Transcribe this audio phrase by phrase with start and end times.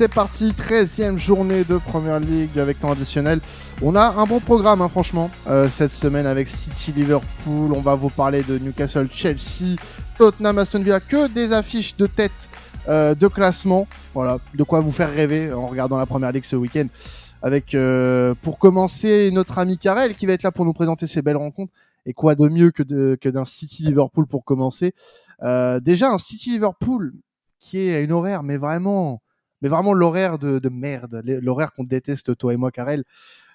[0.00, 3.38] c'est parti, 13e journée de Première Ligue avec temps additionnel.
[3.82, 7.74] On a un bon programme, hein, franchement, euh, cette semaine avec City, Liverpool.
[7.74, 9.76] On va vous parler de Newcastle, Chelsea,
[10.16, 12.48] Tottenham, Aston Villa, que des affiches de tête
[12.88, 13.86] euh, de classement.
[14.14, 16.86] Voilà, de quoi vous faire rêver en regardant la Première Ligue ce week-end.
[17.42, 21.20] Avec, euh, pour commencer, notre ami Karel qui va être là pour nous présenter ces
[21.20, 21.74] belles rencontres.
[22.06, 24.94] Et quoi de mieux que, que d'un City Liverpool pour commencer?
[25.42, 27.12] Déjà, un City Liverpool
[27.58, 29.20] qui est à une horaire, mais vraiment
[29.62, 33.04] mais vraiment l'horaire de, de merde, l'horaire qu'on déteste toi et moi, Karel.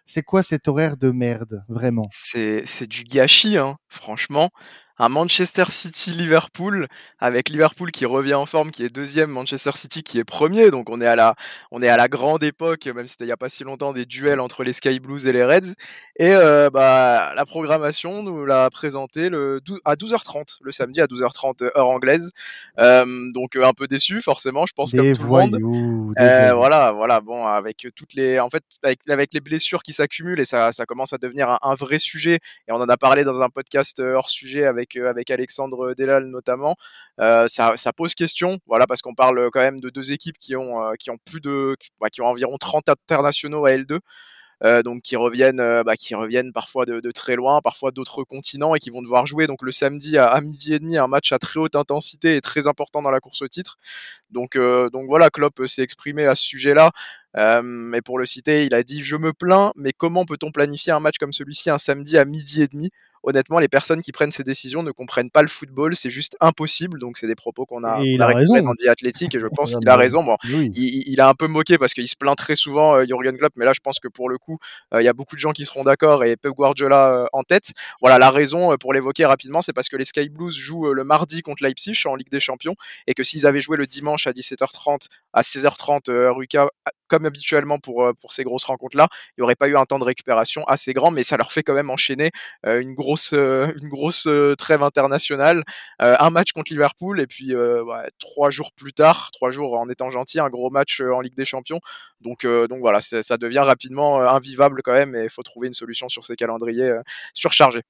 [0.05, 2.07] C'est quoi cet horaire de merde, vraiment?
[2.11, 4.51] C'est du gâchis, hein, franchement
[4.97, 6.87] un Manchester City Liverpool
[7.19, 10.71] avec Liverpool qui revient en forme, qui est deuxième, Manchester City qui est premier.
[10.71, 11.35] Donc on est à la,
[11.71, 13.93] on est à la grande époque, même si c'était il n'y a pas si longtemps,
[13.93, 15.73] des duels entre les Sky Blues et les Reds.
[16.17, 21.71] Et euh, bah, la programmation nous l'a présenté le à 12h30, le samedi à 12h30
[21.75, 22.31] heure anglaise.
[22.79, 26.13] Euh, donc un peu déçu forcément, je pense comme tout le monde.
[26.19, 27.19] Euh, voilà, voilà.
[27.19, 30.85] Bon, avec toutes les, en fait, avec, avec les blessures qui s'accumulent et ça, ça
[30.85, 32.39] commence à devenir un, un, vrai sujet.
[32.67, 36.75] Et on en a parlé dans un podcast hors sujet avec avec, Alexandre Delal notamment,
[37.17, 40.93] ça, ça, pose question, voilà, parce qu'on parle quand même de deux équipes qui ont,
[40.99, 43.99] qui ont plus de, bah, qui ont environ 30 internationaux à L2.
[44.83, 48.89] donc qui reviennent, bah, qui reviennent parfois de, très loin, parfois d'autres continents et qui
[48.89, 51.75] vont devoir jouer donc le samedi à, midi et demi un match à très haute
[51.75, 53.77] intensité et très important dans la course au titre.
[54.31, 56.91] Donc, donc voilà, Klopp s'est exprimé à ce sujet-là.
[57.63, 60.99] mais pour le citer, il a dit Je me plains, mais comment peut-on planifier un
[60.99, 62.89] match comme celui-ci un samedi à midi et demi?
[63.25, 66.99] Honnêtement, les personnes qui prennent ces décisions ne comprennent pas le football, c'est juste impossible.
[66.99, 69.75] Donc, c'est des propos qu'on a, on a récupérés dans The Athletic et je pense
[69.75, 70.23] qu'il a raison.
[70.23, 73.53] Bon, il, a un peu moqué parce qu'il se plaint très souvent, euh, Jurgen Klopp,
[73.55, 74.59] mais là, je pense que pour le coup,
[74.93, 77.43] euh, il y a beaucoup de gens qui seront d'accord et Pep Guardiola euh, en
[77.43, 77.71] tête.
[77.99, 81.41] Voilà, la raison pour l'évoquer rapidement, c'est parce que les Sky Blues jouent le mardi
[81.41, 82.75] contre Leipzig en Ligue des Champions
[83.07, 86.37] et que s'ils avaient joué le dimanche à 17h30, à 16h30 heure
[87.07, 90.03] comme habituellement pour, pour ces grosses rencontres-là, il n'y aurait pas eu un temps de
[90.03, 92.31] récupération assez grand, mais ça leur fait quand même enchaîner
[92.63, 94.27] une grosse, une grosse
[94.57, 95.63] trêve internationale,
[95.99, 97.53] un match contre Liverpool, et puis
[98.19, 101.45] trois jours plus tard, trois jours en étant gentil, un gros match en Ligue des
[101.45, 101.79] Champions.
[102.21, 106.09] Donc, donc voilà, ça devient rapidement invivable quand même, et il faut trouver une solution
[106.09, 106.95] sur ces calendriers
[107.33, 107.83] surchargés.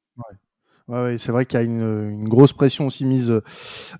[0.89, 3.41] C'est vrai qu'il y a une, grosse pression aussi mise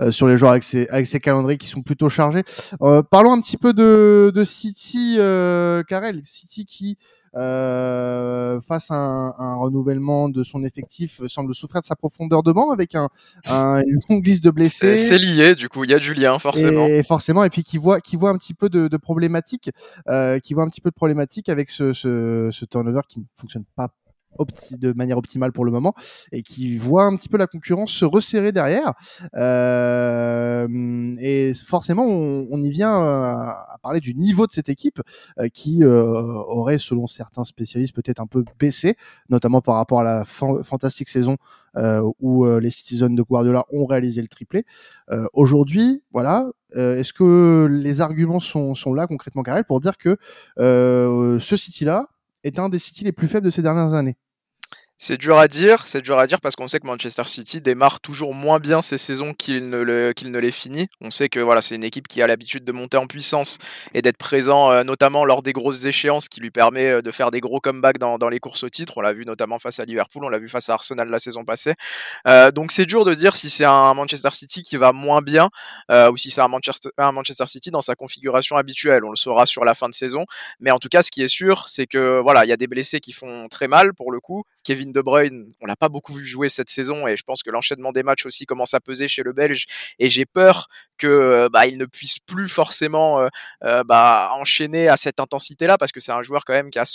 [0.02, 2.44] euh, sur les joueurs avec ces, avec ces calendriers qui sont plutôt chargés.
[2.82, 6.22] Euh, parlons un petit peu de, de City, euh, Karel.
[6.24, 6.98] City qui,
[7.36, 12.72] euh, face à un, renouvellement de son effectif, semble souffrir de sa profondeur de banc
[12.72, 13.10] avec un,
[13.86, 14.98] une longue liste de blessés.
[14.98, 16.88] C'est lié, du coup, il y a Julien, forcément.
[16.88, 19.70] Et forcément, et puis qui voit, qui voit un petit peu de, de problématiques,
[20.08, 23.26] euh, qui voit un petit peu de problématiques avec ce, ce, ce turnover qui ne
[23.36, 23.90] fonctionne pas
[24.72, 25.94] de manière optimale pour le moment
[26.32, 28.94] et qui voit un petit peu la concurrence se resserrer derrière.
[29.36, 35.02] Euh, et forcément, on, y vient euh, à parler du niveau de cette équipe
[35.40, 38.96] euh, qui aurait, selon certains spécialistes, peut-être un peu baissé,
[39.30, 41.38] notamment par rapport à la fantastique saison
[42.20, 44.66] où les Citizens de Guardiola ont réalisé le triplé.
[45.34, 50.18] Aujourd'hui, voilà, est-ce que les arguments sont, là concrètement, Karel, pour dire que
[50.58, 52.08] ce City-là
[52.44, 54.16] est un des City les plus faibles de ces dernières années?
[54.98, 58.00] C'est dur à dire, c'est dur à dire parce qu'on sait que Manchester City démarre
[58.00, 60.88] toujours moins bien ses saisons qu'il ne, les finit.
[61.02, 63.58] On sait que voilà, c'est une équipe qui a l'habitude de monter en puissance
[63.94, 67.30] et d'être présent euh, notamment lors des grosses échéances qui lui permet euh, de faire
[67.30, 68.94] des gros comebacks dans, les courses au titre.
[68.98, 71.44] On l'a vu notamment face à Liverpool, on l'a vu face à Arsenal la saison
[71.44, 71.74] passée.
[72.26, 75.50] Euh, donc c'est dur de dire si c'est un Manchester City qui va moins bien
[76.10, 79.04] ou si c'est un Manchester, un Manchester City dans sa configuration habituelle.
[79.04, 80.26] On le saura sur la fin de saison.
[80.60, 82.68] Mais en tout cas, ce qui est sûr, c'est que voilà, il y a des
[82.68, 84.44] blessés qui font très mal pour le coup.
[84.64, 87.52] Kevin De Bruyne, on l'a pas beaucoup vu jouer cette saison et je pense que
[87.52, 89.66] l'enchaînement des matchs aussi commence à peser chez le Belge
[90.00, 93.28] et j'ai peur que euh, bah, il ne puisse plus forcément euh,
[93.64, 96.86] euh, bah, enchaîner à cette intensité-là parce que c'est un joueur quand même qui a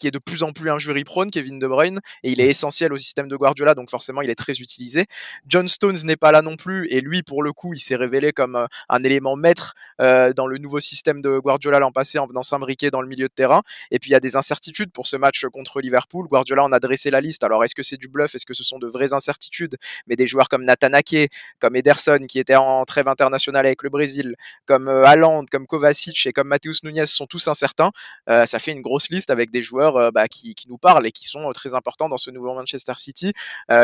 [0.00, 2.92] qui est de plus en plus injury prone, Kevin De Bruyne, et il est essentiel
[2.92, 5.04] au système de Guardiola, donc forcément il est très utilisé.
[5.46, 8.32] John Stones n'est pas là non plus, et lui pour le coup il s'est révélé
[8.32, 12.26] comme euh, un élément maître euh, dans le nouveau système de Guardiola l'an passé en
[12.26, 13.62] venant s'imbriquer dans le milieu de terrain.
[13.90, 16.26] Et puis il y a des incertitudes pour ce match contre Liverpool.
[16.26, 17.44] Guardiola en a dressé la liste.
[17.44, 18.34] Alors est-ce que c'est du bluff?
[18.34, 19.76] Est-ce que ce sont de vraies incertitudes?
[20.06, 23.90] Mais des joueurs comme Nathan Ake, comme Ederson qui était en trêve internationale avec le
[23.90, 27.90] Brésil, comme euh, Haaland, comme Kovacic et comme Mateus Nunez sont tous incertains.
[28.26, 31.12] ça fait une grosse liste avec des joueurs joueurs bah, qui, qui, nous parlent et
[31.12, 33.32] qui sont très importants dans ce nouveau Manchester City,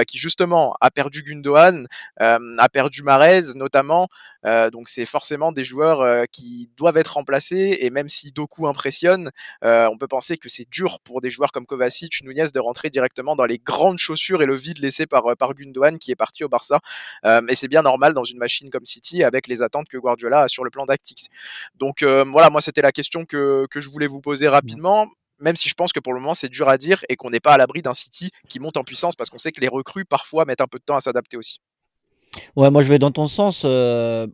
[0.07, 1.87] qui justement a perdu Gundogan,
[2.19, 4.09] a perdu Marez notamment.
[4.45, 9.31] donc c'est forcément des joueurs qui doivent être remplacés et même si Doku impressionne,
[9.63, 13.37] on peut penser que c'est dur pour des joueurs comme Kovacic, Nunez de rentrer directement
[13.37, 16.49] dans les grandes chaussures et le vide laissé par, par Gundogan qui est parti au
[16.49, 16.81] Barça.
[17.25, 20.49] et c'est bien normal dans une machine comme City avec les attentes que Guardiola a
[20.49, 21.31] sur le plan tactique.
[21.77, 25.07] Donc voilà, moi c'était la question que, que je voulais vous poser rapidement
[25.39, 27.41] même si je pense que pour le moment c'est dur à dire et qu'on n'est
[27.41, 30.05] pas à l'abri d'un City qui monte en puissance parce qu'on sait que les recrues
[30.05, 31.61] parfois mettent un peu de temps à s'adapter aussi.
[32.55, 33.63] Ouais, moi je vais dans ton sens.
[33.65, 34.27] Euh,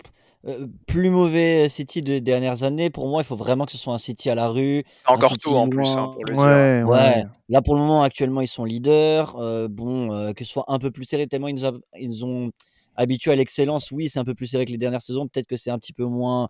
[0.45, 3.95] euh, plus mauvais City des dernières années, pour moi, il faut vraiment que ce soit
[3.95, 4.85] un City à la rue.
[4.95, 6.89] C'est encore tôt en plus hein, pour le ouais, dire.
[6.89, 7.25] Ouais.
[7.49, 9.37] Là pour le moment, actuellement, ils sont leaders.
[9.39, 12.51] Euh, bon, que ce soit un peu plus serré, tellement ils nous, ils nous ont
[12.97, 13.93] habitués à l'excellence.
[13.93, 15.29] Oui, c'est un peu plus serré que les dernières saisons.
[15.29, 16.49] Peut-être que c'est un petit peu moins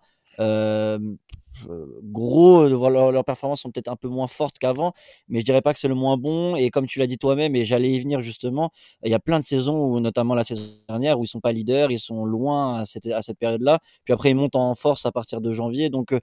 [2.03, 4.93] gros, leurs, performances sont peut-être un peu moins fortes qu'avant,
[5.27, 6.55] mais je dirais pas que c'est le moins bon.
[6.55, 8.71] Et comme tu l'as dit toi-même, et j'allais y venir justement,
[9.03, 11.51] il y a plein de saisons, où, notamment la saison dernière, où ils sont pas
[11.51, 13.79] leaders, ils sont loin à cette, à cette période-là.
[14.03, 15.89] Puis après, ils montent en force à partir de janvier.
[15.89, 16.13] Donc,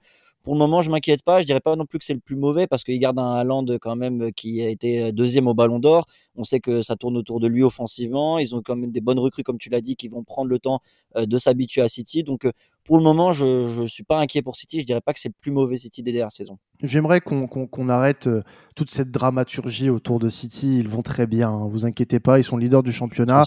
[0.43, 1.41] pour le moment, je m'inquiète pas.
[1.41, 3.65] Je dirais pas non plus que c'est le plus mauvais parce qu'il garde un Haaland
[3.79, 6.07] quand même qui a été deuxième au Ballon d'Or.
[6.35, 8.39] On sait que ça tourne autour de lui offensivement.
[8.39, 10.57] Ils ont quand même des bonnes recrues, comme tu l'as dit, qui vont prendre le
[10.57, 10.81] temps
[11.15, 12.23] de s'habituer à City.
[12.23, 12.47] Donc,
[12.83, 14.81] pour le moment, je ne suis pas inquiet pour City.
[14.81, 16.57] Je dirais pas que c'est le plus mauvais City des dernières saisons.
[16.81, 18.27] J'aimerais qu'on arrête
[18.75, 20.79] toute cette dramaturgie autour de City.
[20.79, 21.49] Ils vont très bien.
[21.49, 21.67] Hein.
[21.69, 23.43] Vous inquiétez pas, ils sont leaders du championnat.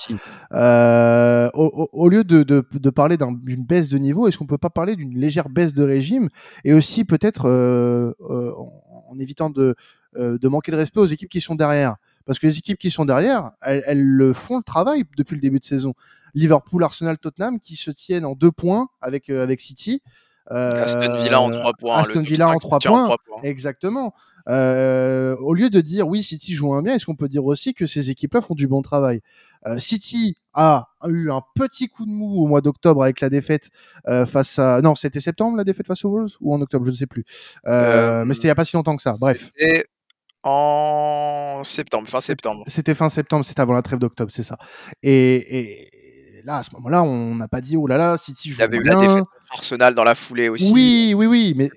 [0.53, 4.59] Euh, au, au, lieu de, de, de parler d'une baisse de niveau, est-ce qu'on peut
[4.59, 6.29] pas parler d'une légère baisse de régime
[6.65, 8.53] et aussi peut-être euh, euh,
[9.09, 9.75] en, évitant de,
[10.17, 11.97] de manquer de respect aux équipes qui sont derrière?
[12.25, 15.41] Parce que les équipes qui sont derrière, elles, elles le font le travail depuis le
[15.41, 15.95] début de saison.
[16.35, 20.03] Liverpool, Arsenal, Tottenham qui se tiennent en deux points avec, avec City.
[20.47, 21.97] Aston Villa en trois points.
[21.97, 23.17] Aston Villa en trois points.
[23.43, 24.15] Exactement.
[24.49, 27.73] Euh, au lieu de dire oui, City joue un bien, est-ce qu'on peut dire aussi
[27.73, 29.21] que ces équipes-là font du bon travail?
[29.67, 33.71] Euh, City a eu un petit coup de mou au mois d'octobre avec la défaite
[34.07, 36.91] euh, face à non, c'était septembre la défaite face aux Wolves ou en octobre, je
[36.91, 37.25] ne sais plus.
[37.67, 39.15] Euh, mais c'était il y a pas si longtemps que ça.
[39.19, 39.51] Bref.
[39.57, 39.87] C'était
[40.43, 42.65] en septembre, fin septembre.
[42.67, 44.59] C'était fin septembre, c'était avant la trêve d'octobre, c'est ça.
[45.03, 45.89] Et, et,
[46.45, 48.57] là, à ce moment-là, on n'a pas dit oh là là, City joue.
[48.57, 50.73] Il y avait eu la défaite Arsenal dans la foulée aussi.
[50.73, 51.71] Oui, oui, oui, mais,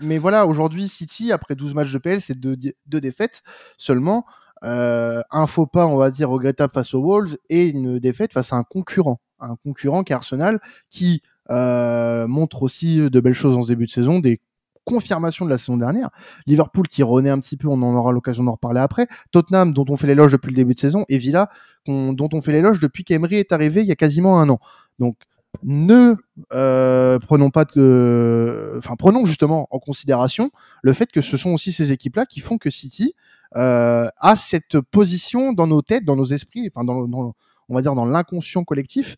[0.00, 2.56] mais voilà, aujourd'hui, City, après 12 matchs de PL, c'est deux,
[2.86, 3.42] deux défaites
[3.76, 4.24] seulement.
[4.62, 8.52] Euh, un faux pas, on va dire, regrettable face aux Wolves et une défaite face
[8.52, 9.20] à un concurrent.
[9.40, 10.60] Un concurrent qui est Arsenal,
[10.90, 14.40] qui euh, montre aussi de belles choses en ce début de saison, des
[14.84, 16.10] confirmation de la saison dernière.
[16.46, 19.06] Liverpool qui renaît un petit peu, on en aura l'occasion d'en reparler après.
[19.32, 21.48] Tottenham dont on fait l'éloge depuis le début de saison et Villa
[21.86, 24.58] dont on fait l'éloge depuis qu'Emery est arrivé il y a quasiment un an.
[24.98, 25.16] Donc
[25.62, 26.14] ne
[26.52, 30.50] euh, prenons pas de, enfin prenons justement en considération
[30.82, 33.14] le fait que ce sont aussi ces équipes-là qui font que City
[33.56, 37.34] euh, a cette position dans nos têtes, dans nos esprits, enfin dans, dans
[37.68, 39.16] on va dire dans l'inconscient collectif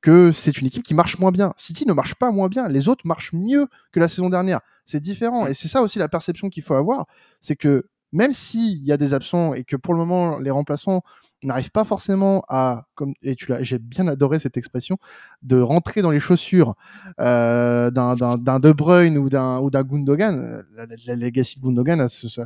[0.00, 1.52] que c'est une équipe qui marche moins bien.
[1.56, 4.60] City ne marche pas moins bien, les autres marchent mieux que la saison dernière.
[4.84, 7.06] C'est différent et c'est ça aussi la perception qu'il faut avoir,
[7.40, 11.02] c'est que même s'il y a des absents et que pour le moment les remplaçants
[11.42, 14.98] n'arrivent pas forcément à, comme et tu l'as, j'ai bien adoré cette expression,
[15.42, 16.74] de rentrer dans les chaussures
[17.18, 20.64] euh, d'un, d'un, d'un De Bruyne ou d'un ou d'un Gundogan.
[20.74, 22.40] La, la, legacy de Gundogan, elle se, se,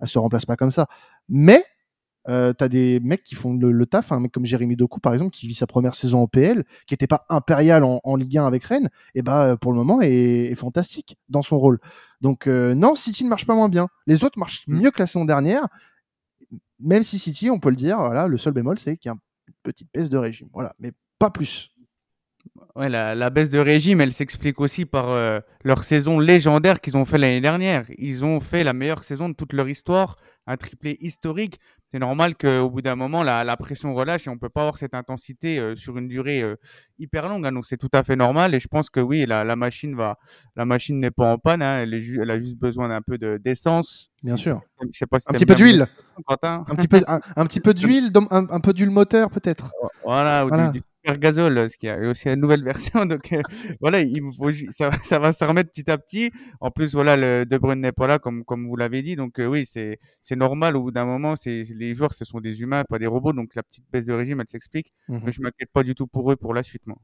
[0.00, 0.86] elle se remplace pas comme ça.
[1.28, 1.64] Mais
[2.28, 5.30] euh, t'as des mecs qui font le, taf, un mec comme Jérémy Doku par exemple,
[5.30, 8.46] qui vit sa première saison en PL, qui n'était pas impérial en, en, Ligue 1
[8.46, 11.78] avec Rennes, et bah pour le moment est, est fantastique dans son rôle.
[12.20, 13.88] Donc euh, non, City ne marche pas moins bien.
[14.06, 14.80] Les autres marchent mm.
[14.80, 15.68] mieux que la saison dernière,
[16.80, 19.16] même si City, on peut le dire, voilà, le seul bémol c'est qu'il y a
[19.48, 21.73] une petite baisse de régime, voilà, mais pas plus.
[22.76, 26.96] Ouais, la, la, baisse de régime, elle s'explique aussi par euh, leur saison légendaire qu'ils
[26.96, 27.84] ont fait l'année dernière.
[27.98, 31.58] Ils ont fait la meilleure saison de toute leur histoire, un triplé historique
[31.94, 34.78] c'est normal qu'au bout d'un moment, la, la, pression relâche et on peut pas avoir
[34.78, 36.56] cette intensité euh, sur une durée euh,
[36.98, 37.46] hyper longue.
[37.46, 39.94] Hein, donc c'est tout à fait normal et je pense que oui, la, la machine
[39.94, 40.18] va,
[40.56, 41.62] la machine n'est pas en panne.
[41.62, 44.10] Hein, elle, est elle, a juste besoin d'un peu de d'essence.
[44.24, 44.60] Bien sûr.
[44.92, 45.86] Je sais pas si un, petit d'huile.
[46.26, 49.70] un petit peu un, un petit peu d'huile, un, un, peu d'huile moteur peut-être.
[50.04, 50.70] Voilà, ou voilà.
[50.70, 53.06] Du, du Gazole, ce qui a aussi une nouvelle version.
[53.06, 53.42] Donc euh,
[53.80, 56.30] voilà, il faut, ça, ça, va se remettre petit à petit.
[56.60, 59.16] En plus, voilà, le De Bruyne n'est pas là, comme, comme vous l'avez dit.
[59.16, 59.98] Donc euh, oui, c'est
[60.36, 60.76] normal.
[60.76, 63.32] Au bout d'un moment, c'est les joueurs, ce sont des humains, pas des robots.
[63.32, 64.92] Donc la petite baisse de régime, elle s'explique.
[65.08, 66.96] Mmh Mais je m'inquiète pas du tout pour eux pour la suite, moi.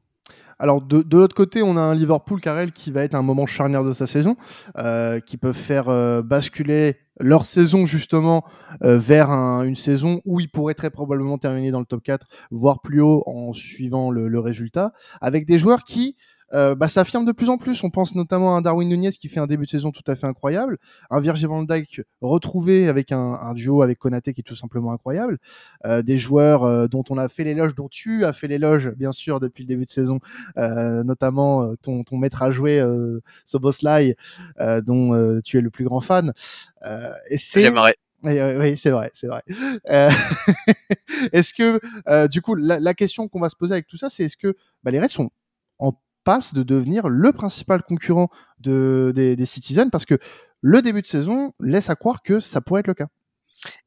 [0.61, 3.83] Alors de, l'autre côté, on a un Liverpool Carrel qui va être un moment charnière
[3.83, 4.35] de sa saison,
[4.77, 8.45] euh, qui peut faire euh, basculer leur saison justement
[8.83, 12.27] euh, vers un, une saison où ils pourraient très probablement terminer dans le top 4,
[12.51, 16.15] voire plus haut en suivant le, le résultat, avec des joueurs qui
[16.53, 17.83] euh, bah, ça affirme de plus en plus.
[17.83, 20.15] On pense notamment à un Darwin Nunez qui fait un début de saison tout à
[20.15, 20.77] fait incroyable,
[21.09, 24.91] un Virgil van Dijk retrouvé avec un, un duo avec Konaté qui est tout simplement
[24.91, 25.37] incroyable,
[25.85, 29.11] euh, des joueurs euh, dont on a fait l'éloge, dont tu as fait l'éloge bien
[29.11, 30.19] sûr depuis le début de saison,
[30.57, 34.15] euh, notamment euh, ton, ton maître à jouer euh, Soboslai,
[34.59, 36.33] euh, dont euh, tu es le plus grand fan.
[36.85, 37.95] Euh, et c'est J'aimerais.
[38.23, 39.41] oui, oui, oui, c'est vrai, c'est vrai.
[39.89, 40.09] Euh,
[41.33, 44.09] est-ce que, euh, du coup, la, la question qu'on va se poser avec tout ça,
[44.09, 45.29] c'est est-ce que bah, les Reds sont
[46.23, 50.17] passe de devenir le principal concurrent de, des, des Citizens parce que
[50.61, 53.07] le début de saison laisse à croire que ça pourrait être le cas.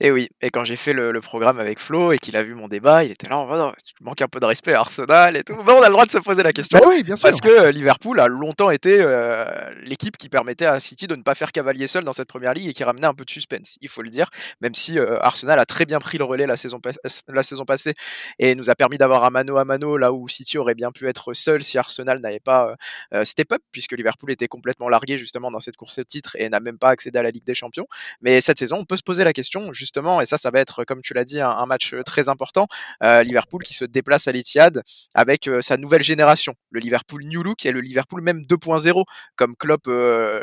[0.00, 2.54] Et oui, et quand j'ai fait le, le programme avec Flo et qu'il a vu
[2.54, 4.80] mon débat, il était là en mode oh, tu manques un peu de respect à
[4.80, 5.54] Arsenal et tout.
[5.56, 6.78] Bon, on a le droit de se poser la question.
[6.78, 7.28] Bah oui, bien sûr.
[7.28, 9.44] Parce que euh, Liverpool a longtemps été euh,
[9.82, 12.68] l'équipe qui permettait à City de ne pas faire cavalier seul dans cette première ligue
[12.68, 14.28] et qui ramenait un peu de suspense, il faut le dire.
[14.60, 16.90] Même si euh, Arsenal a très bien pris le relais la saison, pas-
[17.28, 17.94] la saison passée
[18.38, 21.08] et nous a permis d'avoir un mano à mano là où City aurait bien pu
[21.08, 22.76] être seul si Arsenal n'avait pas
[23.24, 26.60] step up, puisque Liverpool était complètement largué justement dans cette course au titre et n'a
[26.60, 27.86] même pas accédé à la Ligue des Champions.
[28.20, 30.84] Mais cette saison, on peut se poser la question justement, et ça, ça va être,
[30.84, 32.66] comme tu l'as dit, un, match euh, très important.
[33.02, 34.82] Euh, Liverpool qui se déplace à l'Etihad
[35.14, 39.04] avec euh, sa nouvelle génération, le Liverpool New Look et le Liverpool même 2.0,
[39.36, 39.86] comme Klopp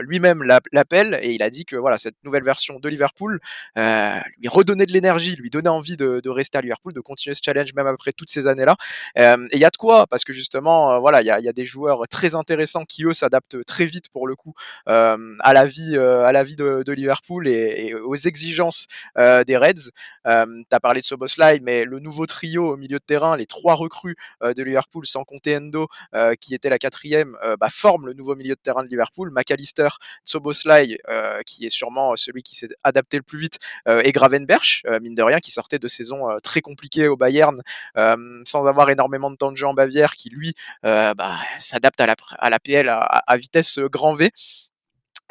[0.01, 3.39] lui-même l'a- l'appelle, et il a dit que voilà cette nouvelle version de Liverpool
[3.75, 7.73] lui redonnait de l'énergie, lui donnait envie de, rester à Liverpool, de continuer ce challenge
[7.73, 8.75] même après toutes ces années-là.
[9.15, 12.07] Et il y a de quoi, parce que justement, voilà, il y a, des joueurs
[12.07, 14.53] très intéressants qui eux s'adaptent très vite pour le coup
[14.85, 18.87] à la vie, à la vie de, Liverpool et aux exigences
[19.17, 19.91] euh, des Reds.
[20.27, 23.45] Euh, tu as parlé de Soboslai, mais le nouveau trio au milieu de terrain, les
[23.45, 27.69] trois recrues euh, de Liverpool, sans compter Endo, euh, qui était la quatrième, euh, bah,
[27.71, 29.31] forment le nouveau milieu de terrain de Liverpool.
[29.31, 29.89] McAllister,
[30.25, 35.15] Soboslai, euh, qui est sûrement celui qui s'est adapté le plus vite, et Gravenberch, mine
[35.15, 37.61] de rien, qui sortait de saisons très compliquées au Bayern,
[37.95, 40.53] sans avoir énormément de temps de jeu en Bavière, qui lui
[40.83, 44.31] bah, s'adapte à la, à la PL à, à vitesse grand V.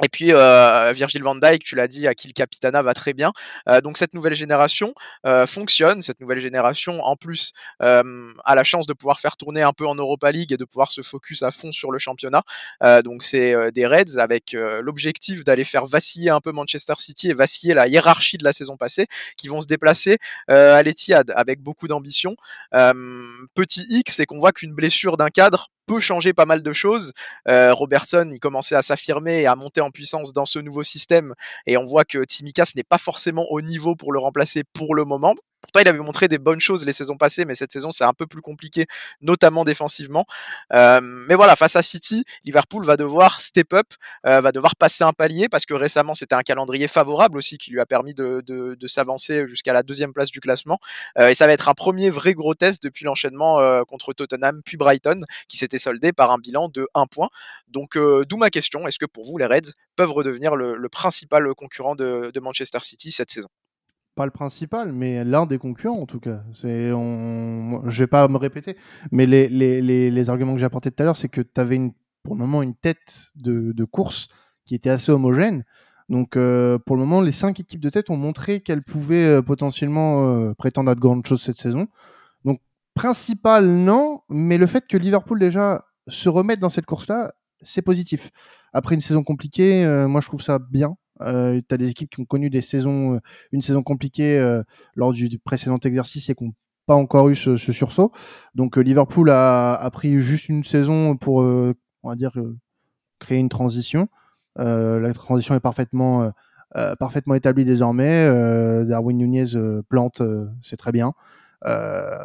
[0.02, 3.12] Et puis euh, Virgil van Dijk, tu l'as dit, à qui le Capitana va très
[3.12, 3.32] bien.
[3.68, 4.94] Euh, donc cette nouvelle génération
[5.26, 6.02] euh, fonctionne.
[6.02, 7.52] Cette nouvelle génération, en plus,
[7.82, 10.64] euh, a la chance de pouvoir faire tourner un peu en Europa League et de
[10.64, 12.42] pouvoir se focus à fond sur le championnat.
[12.82, 17.30] Euh, donc c'est euh, des Reds avec l'objectif d'aller faire vaciller un peu Manchester City
[17.30, 21.60] et vaciller la hiérarchie de la saison passée, qui vont se déplacer à l'Etihad avec
[21.60, 22.36] beaucoup d'ambition.
[22.72, 27.12] Petit X, c'est qu'on voit qu'une blessure d'un cadre peut changer pas mal de choses.
[27.48, 31.34] Euh, Robertson, il commençait à s'affirmer et à monter en puissance dans ce nouveau système.
[31.66, 35.04] Et on voit que Timikas n'est pas forcément au niveau pour le remplacer pour le
[35.04, 35.34] moment.
[35.60, 38.14] Pourtant, il avait montré des bonnes choses les saisons passées, mais cette saison, c'est un
[38.14, 38.86] peu plus compliqué,
[39.20, 40.26] notamment défensivement.
[40.72, 43.86] Euh, mais voilà, face à City, Liverpool va devoir step up,
[44.26, 47.70] euh, va devoir passer un palier, parce que récemment, c'était un calendrier favorable aussi qui
[47.70, 48.42] lui a permis de,
[48.86, 50.78] s'avancer jusqu'à la deuxième place du classement.
[51.18, 54.76] Euh, et ça va être un premier vrai gros test depuis l'enchaînement contre Tottenham, puis
[54.76, 57.28] Brighton, qui s'était soldé par un bilan de 1 point.
[57.68, 61.94] Donc, d'où ma question, est-ce que pour vous, les Reds peuvent redevenir le, principal concurrent
[61.94, 63.48] de Manchester City cette saison?
[64.20, 66.42] Pas le principal, mais l'un des concurrents en tout cas.
[66.52, 67.88] C'est, on...
[67.88, 68.76] Je vais pas me répéter,
[69.12, 71.80] mais les, arguments que j'ai apportés tout à l'heure, c'est que tu avais
[72.22, 74.28] pour le moment une tête de, course
[74.66, 75.64] qui était assez homogène.
[76.10, 79.40] Donc euh, pour le moment, les cinq équipes de tête ont montré qu'elles pouvaient euh,
[79.40, 81.88] potentiellement euh, prétendre à de grandes choses cette saison.
[82.44, 82.60] Donc
[82.92, 88.32] principal, non, mais le fait que Liverpool déjà se remette dans cette course-là, c'est positif.
[88.74, 90.94] Après une saison compliquée, moi je trouve ça bien.
[91.22, 93.18] Euh, tu as des équipes qui ont connu des saisons, euh,
[93.52, 94.62] une saison compliquée euh,
[94.94, 96.52] lors du, précédent exercice et qui n'ont
[96.86, 98.12] pas encore eu ce, sursaut.
[98.54, 102.32] Donc Liverpool a, pris juste une saison pour, on va dire,
[103.18, 104.08] créer une transition.
[104.56, 106.32] La transition est parfaitement,
[107.34, 108.26] établie désormais.
[108.86, 109.52] Darwin Nunez
[109.88, 110.20] plante,
[110.62, 111.12] c'est très bien.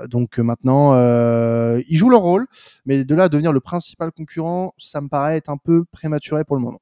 [0.10, 2.48] Donc maintenant, ils jouent leur rôle,
[2.88, 6.44] mais de là à devenir le principal concurrent, ça me paraît être un peu prématuré
[6.44, 6.82] pour le moment.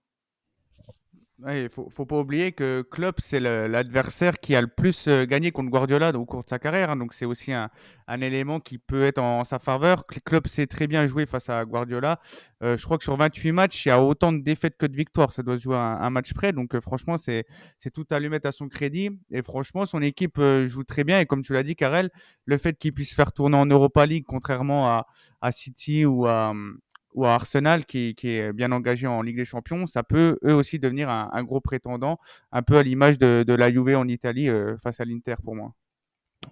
[1.49, 5.51] Il faut, faut pas oublier que Klopp, c'est l'adversaire qui a le plus euh, gagné
[5.51, 6.89] contre Guardiola au cours de sa carrière.
[6.89, 7.69] Hein, donc c'est aussi un,
[8.21, 10.05] élément qui peut être en, sa faveur.
[10.25, 12.21] Klopp sait très bien jouer face à Guardiola.
[12.61, 14.95] Euh, je crois que sur 28 matchs, il y a autant de défaites que de
[14.95, 15.33] victoires.
[15.33, 16.53] Ça doit se jouer un, un match près.
[16.53, 17.45] Donc euh, franchement, c'est
[17.93, 19.09] tout à lui mettre à son crédit.
[19.31, 21.19] Et franchement, son équipe joue très bien.
[21.19, 22.09] Et comme tu l'as dit, Karel,
[22.45, 25.07] le fait qu'il puisse faire tourner en Europa League, contrairement à,
[25.41, 26.53] à City ou à,
[27.13, 30.79] ou à Arsenal qui, est bien engagé en Ligue des Champions, ça peut eux aussi
[30.79, 32.19] devenir un, un gros prétendant,
[32.51, 35.55] un peu à l'image de, de, la Juve en Italie euh, face à l'Inter pour
[35.55, 35.73] moi.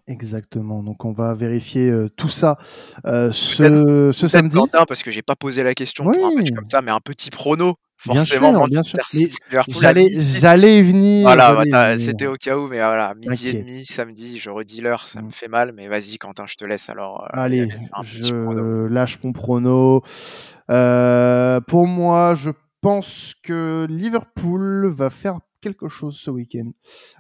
[0.08, 0.84] Exactement.
[0.84, 2.58] Donc on va vérifier euh, tout ça
[3.06, 4.56] euh, ce, ce samedi.
[4.56, 6.18] Quentin, parce que j'ai pas posé la question oui.
[6.18, 7.76] pour un match comme ça, mais un petit prono.
[8.04, 8.98] Forcément, bien sûr,
[9.52, 9.80] bien sûr.
[9.80, 11.22] J'allais, y venir.
[11.22, 15.08] Voilà, bah, c'était au cas où, mais voilà, midi et demi, samedi, je redis l'heure,
[15.08, 15.26] ça mm.
[15.26, 17.28] me fait mal, mais vas-y, Quentin, je te laisse alors.
[17.30, 17.68] Allez,
[18.02, 20.02] je lâche mon prono.
[20.72, 22.50] Euh, pour moi, je
[22.82, 26.72] pense que Liverpool va faire quelque chose ce week-end.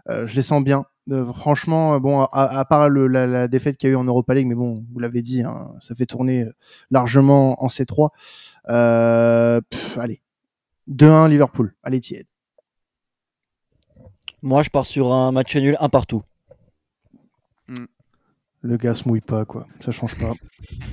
[0.09, 0.85] Euh, je les sens bien.
[1.09, 4.03] Euh, franchement, bon, à, à part le, la, la, défaite qu'il y a eu en
[4.03, 6.45] Europa League, mais bon, vous l'avez dit, hein, ça fait tourner
[6.91, 8.09] largement en C3.
[9.69, 10.21] Pff, allez,
[10.89, 11.73] 2-1 Liverpool.
[11.83, 12.27] Allez, tiède.
[14.41, 16.23] Moi, je pars sur un match nul, un partout.
[17.67, 17.85] Mm.
[18.63, 19.67] Le gars se mouille pas, quoi.
[19.79, 20.33] Ça change pas.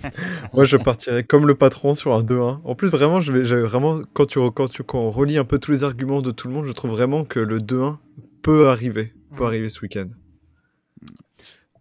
[0.55, 2.61] Moi, je partirais comme le patron sur un 2-1.
[2.65, 5.59] En plus, vraiment, je vais, vraiment, quand, tu, quand, tu, quand on relie un peu
[5.59, 7.97] tous les arguments de tout le monde, je trouve vraiment que le 2-1
[8.43, 10.09] peut arriver, peut arriver ce week-end.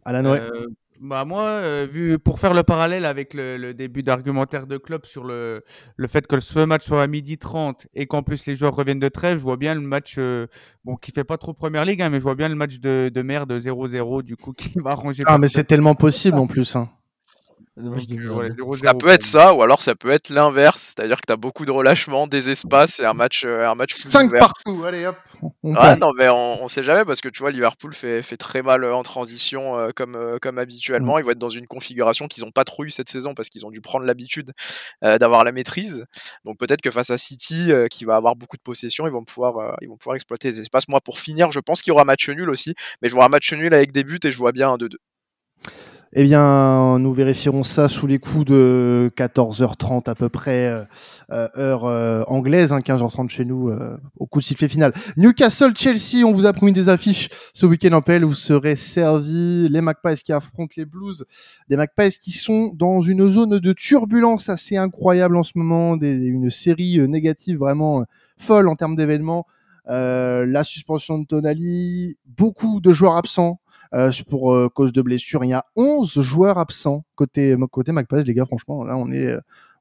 [0.06, 0.40] Alan, ouais.
[0.40, 0.68] Euh,
[1.00, 5.06] bah moi, euh, vu pour faire le parallèle avec le, le début d'argumentaire de Klopp
[5.06, 5.64] sur le,
[5.96, 9.00] le fait que ce match soit à midi 30 et qu'en plus les joueurs reviennent
[9.00, 10.48] de trêve, je vois bien le match, euh,
[10.86, 13.12] bon, qui fait pas trop première ligue, hein, mais je vois bien le match de,
[13.14, 15.24] de merde 0-0, du coup, qui va arranger.
[15.26, 16.76] Ah, mais c'est tellement possible en plus.
[16.76, 16.90] Hein.
[18.74, 21.66] Ça peut être ça, ou alors ça peut être l'inverse, c'est-à-dire que tu as beaucoup
[21.66, 25.18] de relâchement, des espaces et un match, euh, un match 5 partout, allez hop.
[25.76, 28.62] Ah non, mais on, on, sait jamais parce que tu vois, Liverpool fait, fait très
[28.62, 31.16] mal en transition euh, comme, euh, comme habituellement.
[31.16, 31.20] Mm.
[31.20, 33.66] Ils vont être dans une configuration qu'ils n'ont pas trop eu cette saison parce qu'ils
[33.66, 34.54] ont dû prendre l'habitude
[35.04, 36.06] euh, d'avoir la maîtrise.
[36.46, 39.24] Donc peut-être que face à City, euh, qui va avoir beaucoup de possession, ils vont,
[39.24, 40.88] pouvoir, euh, ils vont pouvoir exploiter les espaces.
[40.88, 43.30] Moi, pour finir, je pense qu'il y aura match nul aussi, mais je vois un
[43.30, 44.96] match nul avec des buts et je vois bien un 2-2.
[46.14, 50.86] Eh bien, nous vérifierons ça sous les coups de 14h30 à peu près,
[51.30, 54.94] euh, heure euh, anglaise, hein, 15h30 chez nous, euh, au coup de sifflet final.
[55.18, 59.68] Newcastle-Chelsea, on vous a promis des affiches ce week-end en PL, vous serez servis.
[59.68, 61.26] Les Magpies qui affrontent les Blues,
[61.68, 66.14] des Magpies qui sont dans une zone de turbulence assez incroyable en ce moment, des,
[66.14, 68.06] une série négative vraiment
[68.38, 69.46] folle en termes d'événements.
[69.88, 73.67] la suspension de Tonali, beaucoup de joueurs absents, euh,
[74.30, 75.44] pour euh, cause de blessure.
[75.44, 78.46] Il y a 11 joueurs absents côté côté Magpies, les gars.
[78.46, 79.36] Franchement, là, on est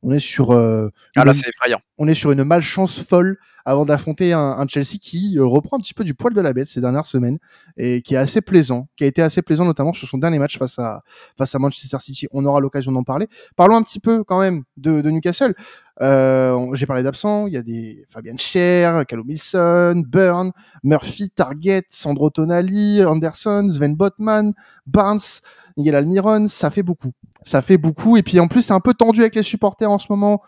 [0.07, 1.81] on est sur euh, ah là, c'est effrayant.
[1.99, 5.95] On est sur une malchance folle avant d'affronter un, un, Chelsea qui reprend un petit
[5.95, 7.39] peu du poil de la bête ces dernières semaines
[7.77, 10.59] et qui est assez plaisant, qui a été assez plaisant notamment sur son dernier match
[10.59, 11.03] face à
[11.37, 12.29] face à Manchester City.
[12.31, 13.27] On aura l'occasion d'en parler.
[13.57, 15.57] Parlons un petit peu quand même de, de Newcastle.
[16.01, 17.49] Euh, J'ai parlé d'absents.
[17.49, 20.53] Il y a des Fabian Scher, Callum Wilson, Burn,
[20.85, 24.53] Murphy, Target, Sandro Tonali, Anderson, Sven Botman,
[24.87, 25.41] Barnes,
[25.77, 26.47] Miguel Almiron.
[26.47, 27.11] Ça fait beaucoup.
[27.47, 28.17] Ça fait beaucoup.
[28.17, 30.43] Et puis en plus, c'est un peu tendu avec les supporters en ce moment.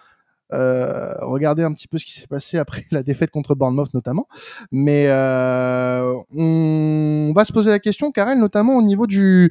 [0.53, 4.27] Euh, regardez un petit peu ce qui s'est passé après la défaite contre Bournemouth notamment.
[4.73, 9.51] Mais euh, on va se poser la question, Karel, notamment au niveau du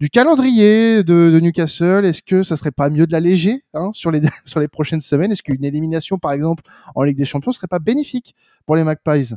[0.00, 2.04] du calendrier de, de Newcastle.
[2.04, 5.30] Est-ce que ça serait pas mieux de l'alléger hein, sur les sur les prochaines semaines?
[5.30, 6.64] Est-ce qu'une élimination, par exemple,
[6.96, 8.34] en Ligue des Champions, serait pas bénéfique
[8.66, 9.34] pour les Magpies?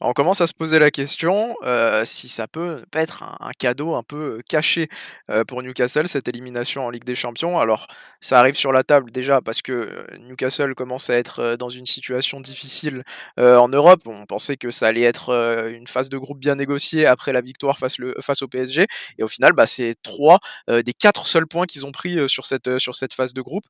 [0.00, 3.94] On commence à se poser la question euh, si ça peut pas être un, cadeau
[3.94, 4.88] un peu caché
[5.30, 7.58] euh, pour Newcastle, cette élimination en Ligue des Champions.
[7.58, 7.86] Alors,
[8.20, 12.40] ça arrive sur la table déjà parce que Newcastle commence à être dans une situation
[12.40, 13.02] difficile
[13.38, 14.00] euh, en Europe.
[14.06, 17.40] On pensait que ça allait être euh, une phase de groupe bien négociée après la
[17.40, 18.86] victoire face, le, face au PSG.
[19.18, 20.38] Et au final, bah, c'est trois
[20.68, 23.64] des quatre seuls points qu'ils ont pris sur, cette, sur cette phase de groupe.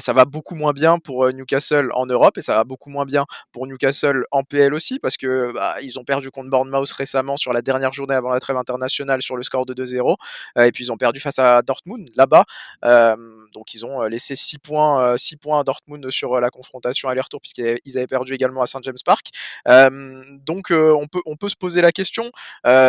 [0.00, 3.24] ça va beaucoup moins bien pour Newcastle en Europe et ça va beaucoup moins bien
[3.52, 5.16] pour Newcastle en PL aussi parce
[5.52, 9.22] bah, ils ont perdu contre Bournemouth récemment sur la dernière journée avant la trêve internationale
[9.22, 10.16] sur le score de 2-0.
[10.58, 12.44] Euh, et puis ils ont perdu face à Dortmund là-bas.
[12.84, 13.16] Euh,
[13.54, 17.98] donc ils ont laissé 6 points, 6 points à Dortmund sur la confrontation aller-retour puisqu'ils
[17.98, 19.28] avaient perdu également à St James Park.
[19.66, 22.30] donc on, peut, on peut se poser la question.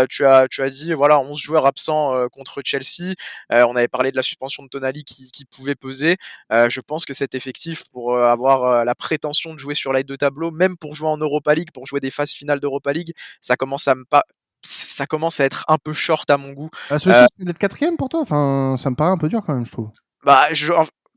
[0.09, 3.13] tu, as, tu as dit voilà 11 joueurs absents contre Chelsea.
[3.49, 6.15] on avait parlé de la suspension de Tonali qui, qui pouvait peser.
[6.49, 10.51] je pense que cet effectif pour avoir la prétention de jouer sur l'aide de tableau,
[10.51, 13.87] même pour jouer en Europa League, pour jouer des phases finales d'Europa League, ça commence
[13.87, 14.23] à me pas
[14.65, 16.69] ça commence à être un peu short à mon goût.
[16.89, 19.65] Ah, euh, d'être quatrième pour toi Enfin, ça me paraît un peu dur quand même,
[19.65, 19.89] je trouve.
[20.23, 20.71] Bah, je,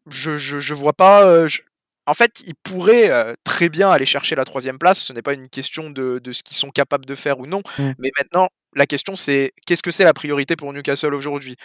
[0.08, 1.24] je, je, je vois pas.
[1.24, 1.60] Euh, je...
[2.06, 4.98] En fait, ils pourraient euh, très bien aller chercher la troisième place.
[4.98, 7.62] Ce n'est pas une question de, de ce qu'ils sont capables de faire ou non.
[7.78, 7.90] Mmh.
[7.98, 11.56] Mais maintenant, la question c'est qu'est-ce que c'est la priorité pour Newcastle aujourd'hui?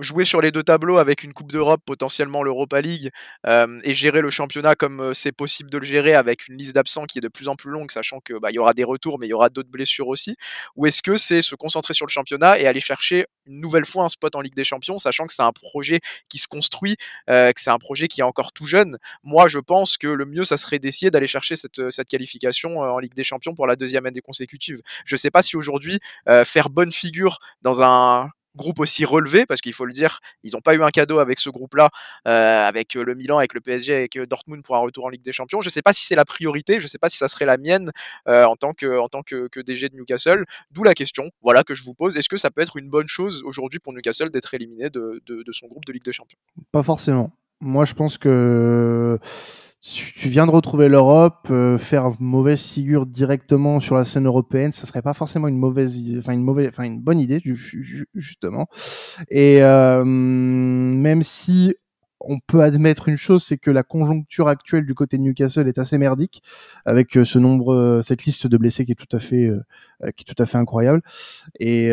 [0.00, 3.10] Jouer sur les deux tableaux avec une Coupe d'Europe, potentiellement l'Europa League,
[3.46, 7.18] et gérer le championnat comme c'est possible de le gérer avec une liste d'absents qui
[7.18, 9.30] est de plus en plus longue, sachant qu'il bah, y aura des retours, mais il
[9.30, 10.36] y aura d'autres blessures aussi
[10.76, 14.04] Ou est-ce que c'est se concentrer sur le championnat et aller chercher une nouvelle fois
[14.04, 17.52] un spot en Ligue des Champions, sachant que c'est un projet qui se construit, que
[17.56, 18.96] c'est un projet qui est encore tout jeune?
[19.22, 22.98] Moi, je pense que le mieux, ça serait d'essayer d'aller chercher cette, cette qualification en
[22.98, 24.80] Ligue des Champions pour la deuxième année consécutive.
[25.04, 25.97] Je ne sais pas si aujourd'hui
[26.28, 30.52] euh, faire bonne figure dans un groupe aussi relevé, parce qu'il faut le dire, ils
[30.52, 31.88] n'ont pas eu un cadeau avec ce groupe-là,
[32.26, 35.32] euh, avec le Milan, avec le PSG, avec Dortmund pour un retour en Ligue des
[35.32, 35.62] Champions.
[35.62, 37.46] Je ne sais pas si c'est la priorité, je ne sais pas si ça serait
[37.46, 37.90] la mienne
[38.26, 40.44] euh, en tant, que, en tant que, que DG de Newcastle.
[40.70, 42.16] D'où la question, voilà, que je vous pose.
[42.16, 45.52] Est-ce que ça peut être une bonne chose aujourd'hui pour Newcastle d'être éliminé de, de,
[45.52, 46.38] son groupe de Ligue des Champions?
[46.72, 47.32] Pas forcément.
[47.60, 49.18] Moi, je pense que
[49.80, 54.86] tu viens de retrouver l'Europe, euh, faire mauvaise figure directement sur la scène européenne, ça
[54.86, 57.40] serait pas forcément une mauvaise, enfin une mauvaise, enfin une bonne idée
[58.14, 58.66] justement.
[59.30, 61.76] Et euh, même si
[62.18, 65.78] on peut admettre une chose, c'est que la conjoncture actuelle du côté de Newcastle est
[65.78, 66.42] assez merdique,
[66.84, 69.48] avec euh, ce nombre, cette liste de blessés qui est tout à fait,
[70.16, 71.02] qui est tout à fait incroyable.
[71.60, 71.92] Et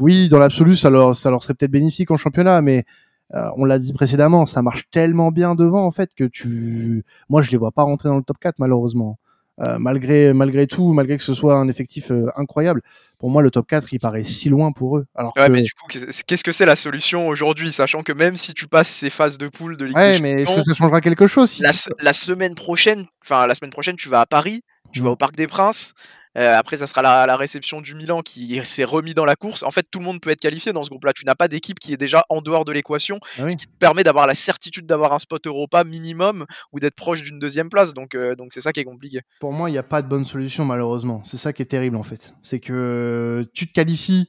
[0.00, 2.84] oui, dans l'absolu, ça leur, ça leur serait peut-être bénéfique en championnat, mais
[3.32, 7.42] euh, on l'a dit précédemment, ça marche tellement bien devant en fait que tu, moi
[7.42, 9.18] je les vois pas rentrer dans le top 4 malheureusement.
[9.60, 12.82] Euh, malgré malgré tout, malgré que ce soit un effectif euh, incroyable,
[13.18, 15.06] pour moi le top 4 il paraît si loin pour eux.
[15.14, 18.52] Alors ouais, mais du coup, qu'est-ce que c'est la solution aujourd'hui, sachant que même si
[18.52, 21.28] tu passes ces phases de poule de Ligue ouais, mais est-ce que ça changera quelque
[21.28, 25.12] chose la, semaine prochaine, enfin la semaine prochaine, tu vas à Paris, tu vas mmh.
[25.12, 25.94] au Parc des Princes.
[26.36, 29.62] Euh, après, ça sera la, réception du Milan qui s'est remis dans la course.
[29.62, 31.12] En fait, tout le monde peut être qualifié dans ce groupe-là.
[31.12, 33.76] Tu n'as pas d'équipe qui est déjà en dehors de l'équation, ah ce qui te
[33.78, 37.94] permet d'avoir la certitude d'avoir un spot Europa minimum ou d'être proche d'une deuxième place.
[37.94, 39.20] Donc, euh, donc c'est ça qui est compliqué.
[39.40, 41.22] Pour moi, il n'y a pas de bonne solution, malheureusement.
[41.24, 42.34] C'est ça qui est terrible, en fait.
[42.42, 44.28] C'est que tu te qualifies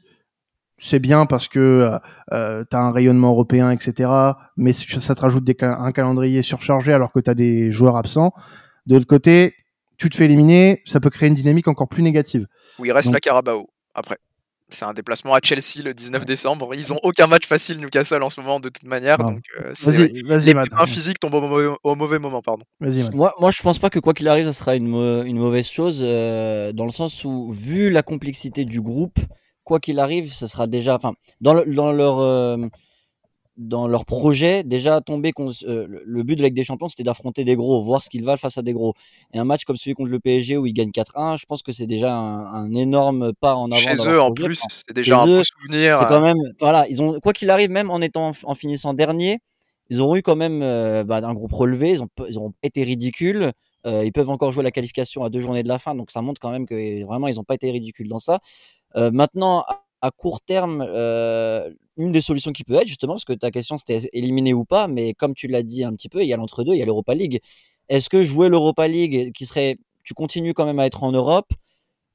[0.78, 1.98] c'est bien parce que
[2.34, 4.10] euh, tu as un rayonnement européen, etc.
[4.58, 8.34] Mais ça te rajoute un calendrier surchargé alors que tu as des joueurs absents.
[8.86, 9.56] De l'autre côté,
[9.98, 12.48] tu te fais éliminer, ça peut créer une dynamique encore plus négative.
[12.80, 14.18] Oui, il reste la Carabao après.
[14.70, 16.74] C'est un déplacement à Chelsea le 19 décembre.
[16.74, 19.18] Ils ont aucun match facile Newcastle en ce moment de toute manière.
[19.20, 22.64] Donc euh, vas-y, vas-y, les physiques tombent au mauvais, moment, pardon.
[22.80, 24.88] Moi, moi, je pense pas que quoi qu'il arrive, ça sera une,
[25.26, 29.20] une mauvaise chose euh, dans le sens où, vu la complexité du groupe,
[29.64, 32.58] quoi qu'il arrive, ça sera déjà, enfin, dans, dans leur euh,
[33.58, 37.44] dans leur projet, déjà tombé euh, le but de la Ligue des Champions, c'était d'affronter
[37.44, 38.94] des gros, voir ce qu'ils valent face à des gros.
[39.34, 41.72] Et un match comme celui contre le PSG où ils gagnent 4-1, je pense que
[41.72, 43.80] c'est déjà un, énorme pas en avant.
[43.80, 45.98] Chez eux, en plus, c'est déjà un bon souvenir.
[45.98, 49.40] C'est quand même, voilà, ils ont, quoi qu'il arrive, même en étant en finissant dernier,
[49.90, 52.84] ils ont eu quand même euh, bah, un groupe relevé, ils ont, ils ont été
[52.84, 53.54] ridicules.
[53.86, 56.22] Euh, ils peuvent encore jouer la qualification à deux journées de la fin, donc ça
[56.22, 58.40] montre quand même que vraiment ils n'ont pas été ridicules dans ça.
[58.96, 59.64] maintenant,
[60.06, 63.78] à court terme, euh, une des solutions qui peut être, justement, parce que ta question
[63.78, 66.38] c'était éliminer ou pas, mais comme tu l'as dit un petit peu, il y a
[66.38, 67.40] l'entre-deux, il y a l'Europa League.
[67.90, 71.52] Est-ce que jouer l'Europa League, qui serait, tu continues quand même à être en Europe,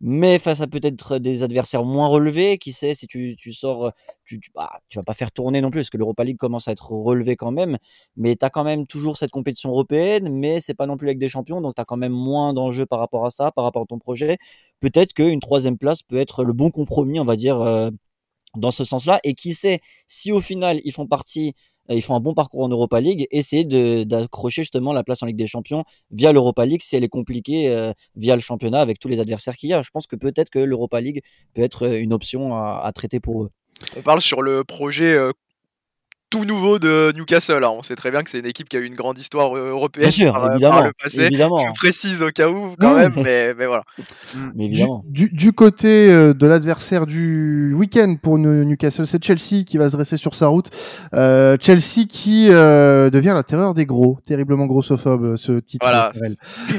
[0.00, 3.92] mais face à peut-être des adversaires moins relevés, qui sait si tu, tu sors,
[4.24, 6.68] tu, tu, bah, tu vas pas faire tourner non plus, parce que l'Europa League commence
[6.68, 7.78] à être relevé quand même,
[8.16, 11.18] mais tu as quand même toujours cette compétition européenne, mais c'est pas non plus avec
[11.18, 13.82] des champions, donc tu as quand même moins d'enjeux par rapport à ça, par rapport
[13.82, 14.38] à ton projet.
[14.80, 17.90] Peut-être qu'une troisième place peut être le bon compromis, on va dire, euh,
[18.56, 21.54] dans ce sens-là, et qui sait si au final ils font partie
[21.94, 23.64] ils font un bon parcours en Europa League, essayer
[24.04, 27.68] d'accrocher justement la place en Ligue des Champions via l'Europa League si elle est compliquée
[27.68, 29.82] euh, via le championnat avec tous les adversaires qu'il y a.
[29.82, 31.22] Je pense que peut-être que l'Europa League
[31.54, 33.50] peut être euh, une option à, traiter pour eux.
[33.96, 35.16] On parle sur le projet
[36.30, 37.64] tout nouveau de Newcastle.
[37.64, 37.72] Hein.
[37.76, 39.70] On sait très bien que c'est une équipe qui a eu une grande histoire euh,
[39.70, 41.22] européenne Bien sûr, par, évidemment, le passé.
[41.22, 41.58] Évidemment.
[41.58, 43.82] Je précise au cas où quand même, mais, mais, voilà.
[44.54, 45.04] Mais évidemment.
[45.08, 49.96] Du, du, côté euh, de l'adversaire du week-end pour Newcastle, c'est Chelsea qui va se
[49.96, 50.70] dresser sur sa route.
[51.14, 55.84] Euh, Chelsea qui euh, devient la terreur des gros, terriblement grossophobe ce titre.
[55.84, 56.12] Voilà.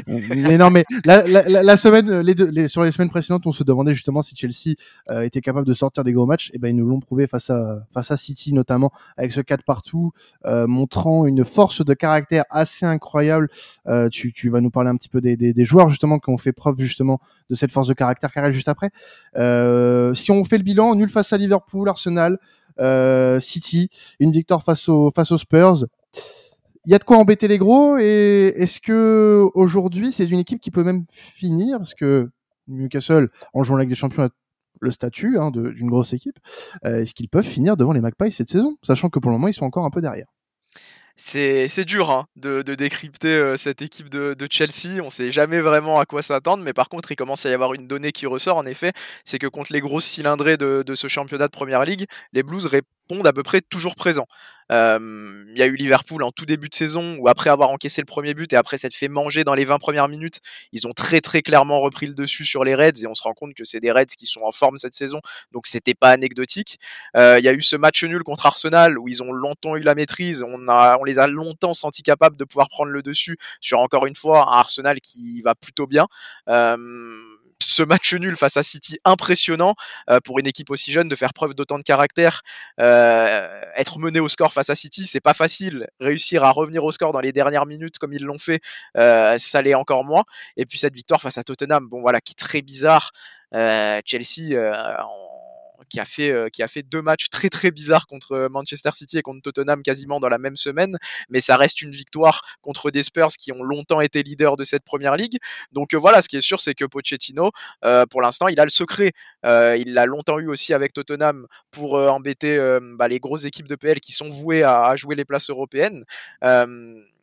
[0.08, 3.52] mais non, mais la, la, la semaine, les, deux, les sur les semaines précédentes, on
[3.52, 4.76] se demandait justement si Chelsea
[5.24, 6.52] était capable de sortir des gros matchs.
[6.54, 9.64] Et ben ils nous l'ont prouvé face à face à City notamment avec ce 4
[9.64, 10.12] partout,
[10.46, 13.50] euh, montrant une force de caractère assez incroyable.
[13.88, 16.80] Euh, tu, vas nous parler un petit peu des, joueurs justement qui ont fait preuve
[16.80, 18.90] justement de cette force de caractère, Karel, juste après.
[19.38, 22.40] Euh, si on fait le bilan, nul face à Liverpool, Arsenal,
[23.40, 25.86] City, une victoire face aux, Spurs.
[26.84, 30.60] Il y a de quoi embêter les gros et est-ce que aujourd'hui c'est une équipe
[30.60, 31.78] qui peut même finir?
[31.78, 32.32] Parce que
[32.68, 34.30] Newcastle en jouant avec des champions
[34.82, 36.38] le statut hein, d'une grosse équipe,
[36.86, 39.48] euh, est-ce qu'ils peuvent finir devant les Magpies cette saison, sachant que pour le moment
[39.48, 40.28] ils sont encore un peu derrière?
[41.16, 45.04] C'est dur hein, de, décrypter euh, cette équipe de, Chelsea.
[45.04, 47.76] On sait jamais vraiment à quoi s'attendre, mais par contre, il commence à y avoir
[47.76, 48.92] une donnée qui ressort en effet
[49.24, 52.66] c'est que contre les grosses cylindrées de, de, ce championnat de première ligue, les Blues
[53.26, 54.28] à peu près toujours présents.
[54.70, 58.06] Il y a eu Liverpool en tout début de saison où après avoir encaissé le
[58.06, 60.40] premier but et après s'être fait manger dans les 20 premières minutes,
[60.72, 63.34] ils ont très très clairement repris le dessus sur les Reds et on se rend
[63.34, 65.20] compte que c'est des Reds qui sont en forme cette saison,
[65.52, 66.80] donc c'était pas anecdotique.
[67.16, 69.94] Il y a eu ce match nul contre Arsenal où ils ont longtemps eu la
[69.94, 73.82] maîtrise, on, a, on les a longtemps sentis capables de pouvoir prendre le dessus sur
[73.82, 76.08] encore une fois un Arsenal qui va plutôt bien
[77.64, 79.76] ce match nul face à City impressionnant
[80.10, 82.42] euh, pour une équipe aussi jeune de faire preuve d'autant de caractère.
[82.80, 85.88] Euh, être mené au score face à City, c'est pas facile.
[86.00, 88.62] Réussir à revenir au score dans les dernières minutes comme ils l'ont fait,
[88.98, 90.24] euh, ça l'est encore moins.
[90.58, 93.12] Et puis cette victoire face à Tottenham, bon voilà, qui est très bizarre.
[94.06, 94.56] Chelsea
[95.92, 99.18] qui a fait euh, qui a fait deux matchs très très bizarres contre Manchester City
[99.18, 100.98] et contre Tottenham quasiment dans la même semaine,
[101.30, 104.84] mais ça reste une victoire contre des Spurs qui ont longtemps été leaders de cette
[104.84, 105.38] première ligue.
[105.72, 107.52] Donc voilà, ce qui est sûr, c'est que Pochettino,
[108.10, 109.12] pour l'instant, il a le secret.
[109.44, 112.58] il l'a longtemps eu aussi avec Tottenham pour embêter
[112.96, 116.06] bah, les grosses équipes de PL qui sont vouées à jouer les places européennes.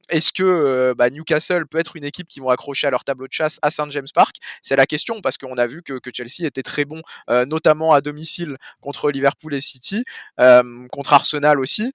[0.08, 3.26] Est-ce que euh, bah, Newcastle peut être une équipe qui vont accrocher à leur tableau
[3.26, 4.36] de chasse à St James Park?
[4.62, 8.00] C'est la question parce qu'on a vu que, Chelsea était très bon, euh, notamment à
[8.00, 10.04] domicile contre Liverpool et City,
[10.40, 11.92] euh, contre Arsenal aussi.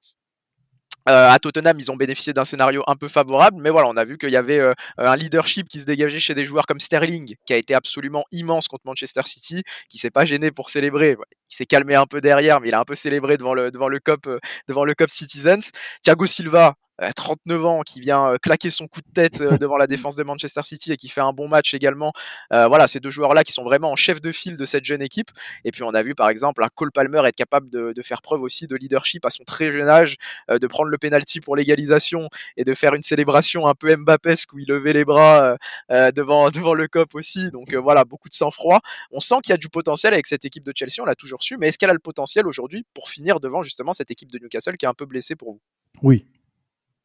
[1.06, 4.18] à Tottenham, ils ont bénéficié d'un scénario un peu favorable, mais voilà, on a vu
[4.18, 4.62] qu'il y avait
[4.98, 8.70] un leadership qui se dégageait chez des joueurs comme Sterling, qui a été absolument immense
[8.70, 11.18] contre Manchester City, qui s'est pas gêné pour célébrer.
[11.54, 13.88] Il s'est calmé un peu derrière, mais il a un peu célébré devant le devant
[13.88, 14.28] le Cup
[14.68, 15.72] devant le Cup Citizens.
[16.02, 16.76] Thiago Silva,
[17.16, 20.94] 39 ans, qui vient claquer son coup de tête devant la défense de Manchester City
[20.94, 22.12] et qui fait un bon match également.
[22.52, 25.30] voilà, ces deux joueurs-là qui sont vraiment en chef de file de cette jeune équipe.
[25.66, 28.42] Et puis on a vu par exemple un Cole Palmer être capable de, faire preuve
[28.42, 30.18] aussi de leadership à son très jeune âge,
[30.50, 34.60] de prendre le penalty pour l'égalisation et de faire une célébration un peu Mbappesque où
[34.60, 35.56] il levait les bras
[35.90, 37.50] devant, devant le COP aussi.
[37.52, 38.80] Donc voilà, beaucoup de sang-froid.
[39.12, 41.42] On sent qu'il y a du potentiel avec cette équipe de Chelsea, on l'a toujours
[41.60, 44.78] mais est-ce qu'elle a le potentiel aujourd'hui pour finir devant justement cette équipe de Newcastle
[44.78, 45.62] qui est un peu blessée pour vous?
[46.02, 46.26] Oui,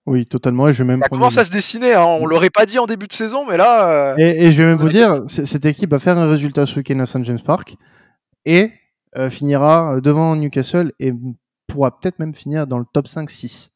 [0.09, 0.69] oui, totalement.
[0.69, 1.93] Et je vais même ça commence à se dessiner.
[1.93, 2.03] Hein?
[2.03, 4.13] On l'aurait pas dit en début de saison, mais là.
[4.13, 6.99] Euh, et, je vais même vous dire, cette équipe va faire un résultat ce week-end
[7.01, 7.77] à St James Park
[8.47, 8.73] et
[9.19, 11.13] euh, finira euh, devant Newcastle et
[11.67, 13.69] pourra peut-être même finir dans le top 5-6.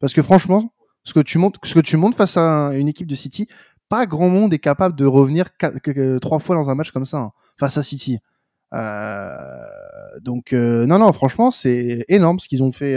[0.00, 3.06] Parce que franchement, ce que tu montes, ce que tu montes face à une équipe
[3.06, 3.48] de City,
[3.88, 5.46] pas grand monde est capable de revenir
[6.20, 8.18] trois fois dans un match comme ça hein, face à City.
[8.72, 12.96] Donc non, non, franchement, c'est énorme ce qu'ils ont fait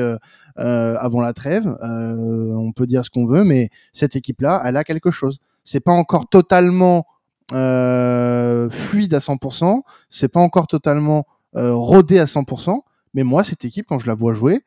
[0.59, 1.67] euh, avant la trêve.
[1.81, 5.39] Euh, on peut dire ce qu'on veut, mais cette équipe-là, elle a quelque chose.
[5.63, 7.07] C'est pas encore totalement
[7.53, 12.81] euh, fluide à 100%, c'est pas encore totalement rodé à 100%,
[13.13, 14.63] mais moi, cette équipe, quand je la vois jouer,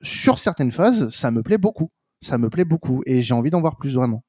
[0.00, 1.90] sur certaines phases, ça me plaît beaucoup.
[2.20, 4.22] Ça me plaît beaucoup et j'ai envie d'en voir plus vraiment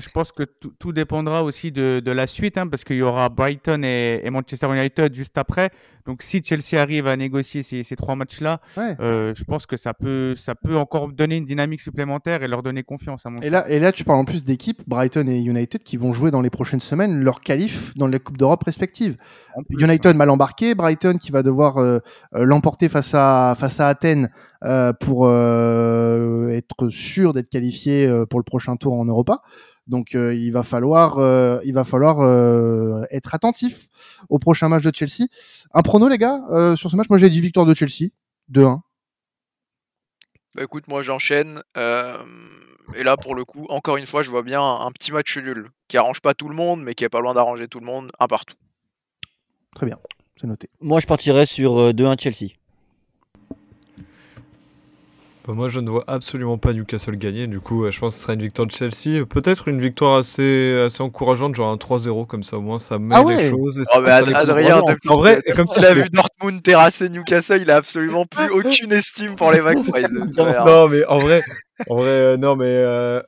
[0.00, 3.82] je pense que tout, dépendra aussi de, la suite, hein, parce qu'il y aura Brighton
[3.84, 5.70] et, Manchester United juste après.
[6.06, 10.34] Donc, si Chelsea arrive à négocier ces, trois matchs-là, euh, je pense que ça peut,
[10.36, 13.24] ça peut encore donner une dynamique supplémentaire et leur donner confiance.
[13.24, 15.96] À mon et, là, et là, tu parles en plus d'équipes, Brighton et United, qui
[15.96, 19.16] vont jouer dans les prochaines semaines leur qualif dans les Coupes d'Europe respectives.
[19.70, 21.98] United mal embarqué, Brighton qui va devoir euh,
[22.34, 24.28] euh, l'emporter face à, face à Athènes
[25.00, 29.40] pour être sûr d'être qualifié pour le prochain tour en Europa.
[29.92, 33.88] Donc euh, il va falloir, euh, il va falloir euh, être attentif
[34.30, 35.28] au prochain match de Chelsea.
[35.74, 36.40] Un prono les gars
[36.76, 38.08] sur ce match, moi j'ai dit victoire de Chelsea
[38.50, 38.80] 2-1.
[40.54, 41.62] Bah écoute, moi j'enchaîne.
[41.76, 45.68] et là pour le coup, encore une fois, je vois bien un, petit match nul
[45.88, 48.10] qui arrange pas tout le monde, mais qui est pas loin d'arranger tout le monde,
[48.18, 48.56] un partout.
[49.74, 49.98] Très bien,
[50.40, 50.70] c'est noté.
[50.80, 52.52] Moi je partirais sur 2-1 Chelsea.
[55.46, 57.48] Bah, moi, je ne vois absolument pas Newcastle gagner.
[57.48, 59.24] Du coup, je pense que ce sera une victoire de Chelsea.
[59.26, 63.14] Peut-être une victoire assez, assez encourageante, genre un 3-0, comme ça, au moins, ça met
[63.16, 63.78] ah les choses.
[63.78, 68.24] Et oh, Adrien, en vrai, comme s'il a vu Dortmund terrasser Newcastle, il a absolument
[68.24, 69.90] plus aucune estime pour les Magpies.
[70.66, 71.42] non, mais en vrai,
[71.88, 73.20] en vrai, euh, non, mais euh,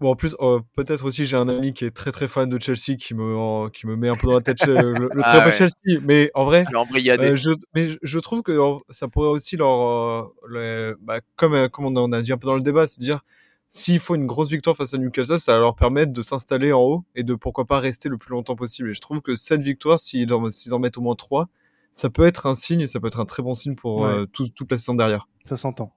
[0.00, 2.60] Bon, en plus, euh, peut-être aussi, j'ai un ami qui est très très fan de
[2.60, 6.00] Chelsea qui me, qui me met un peu dans la tête le, le ah Chelsea.
[6.02, 8.58] Mais en vrai, euh, je, mais je trouve que
[8.90, 10.32] ça pourrait aussi leur.
[10.52, 13.20] Euh, bah, comme, comme on a dit un peu dans le débat, c'est dire
[13.68, 16.80] s'il faut une grosse victoire face à Newcastle, ça va leur permettre de s'installer en
[16.80, 18.90] haut et de pourquoi pas rester le plus longtemps possible.
[18.90, 21.48] Et je trouve que cette victoire, s'ils en, en mettent au moins trois,
[21.92, 24.70] ça peut être un signe et ça peut être un très bon signe pour toute
[24.70, 25.28] la saison derrière.
[25.44, 25.94] Ça s'entend.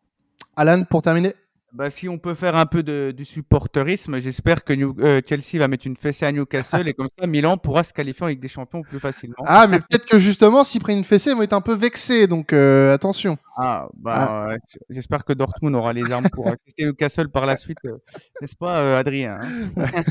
[0.55, 1.33] Alan, pour terminer?
[1.77, 5.67] Bah, si on peut faire un peu de, du supporterisme, j'espère que euh, Chelsea va
[5.67, 8.81] mettre une fessée à Newcastle et comme ça, Milan pourra se qualifier avec des champions
[8.81, 9.35] plus facilement.
[9.45, 12.25] Ah, mais peut-être que justement, s'ils prennent une fessée, ils vont être un peu vexés,
[12.25, 13.37] donc euh, attention.
[13.59, 14.13] Ah, bah,
[14.49, 14.55] ah.
[14.89, 17.97] j'espère que Dortmund aura les armes pour assister Newcastle par la suite, euh,
[18.41, 20.01] n'est-ce pas, Adrien hein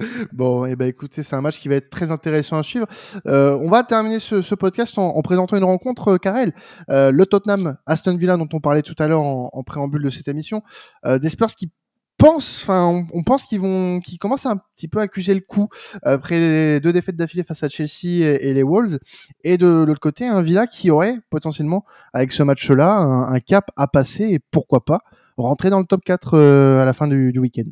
[0.32, 2.86] Bon, et eh ben écoutez, c'est un match qui va être très intéressant à suivre.
[3.24, 6.52] on va terminer ce, podcast en, présentant une rencontre, Karel.
[6.88, 10.26] le Tottenham Aston Villa, dont on parlait tout à l'heure en, en préambule de cette
[10.26, 10.62] émission.
[11.11, 11.70] Euh, des Spurs qui
[12.18, 15.68] pensent, enfin, on, pense qu'ils vont, qu'ils commencent à un petit peu accuser le coup
[16.02, 18.98] après les deux défaites d'affilée face à Chelsea et, les Wolves,
[19.42, 23.88] et de l'autre côté un Villa qui aurait potentiellement, avec ce match-là, un, cap à
[23.88, 25.00] passer et pourquoi pas
[25.36, 27.68] rentrer dans le top 4 euh, à la fin du week-end.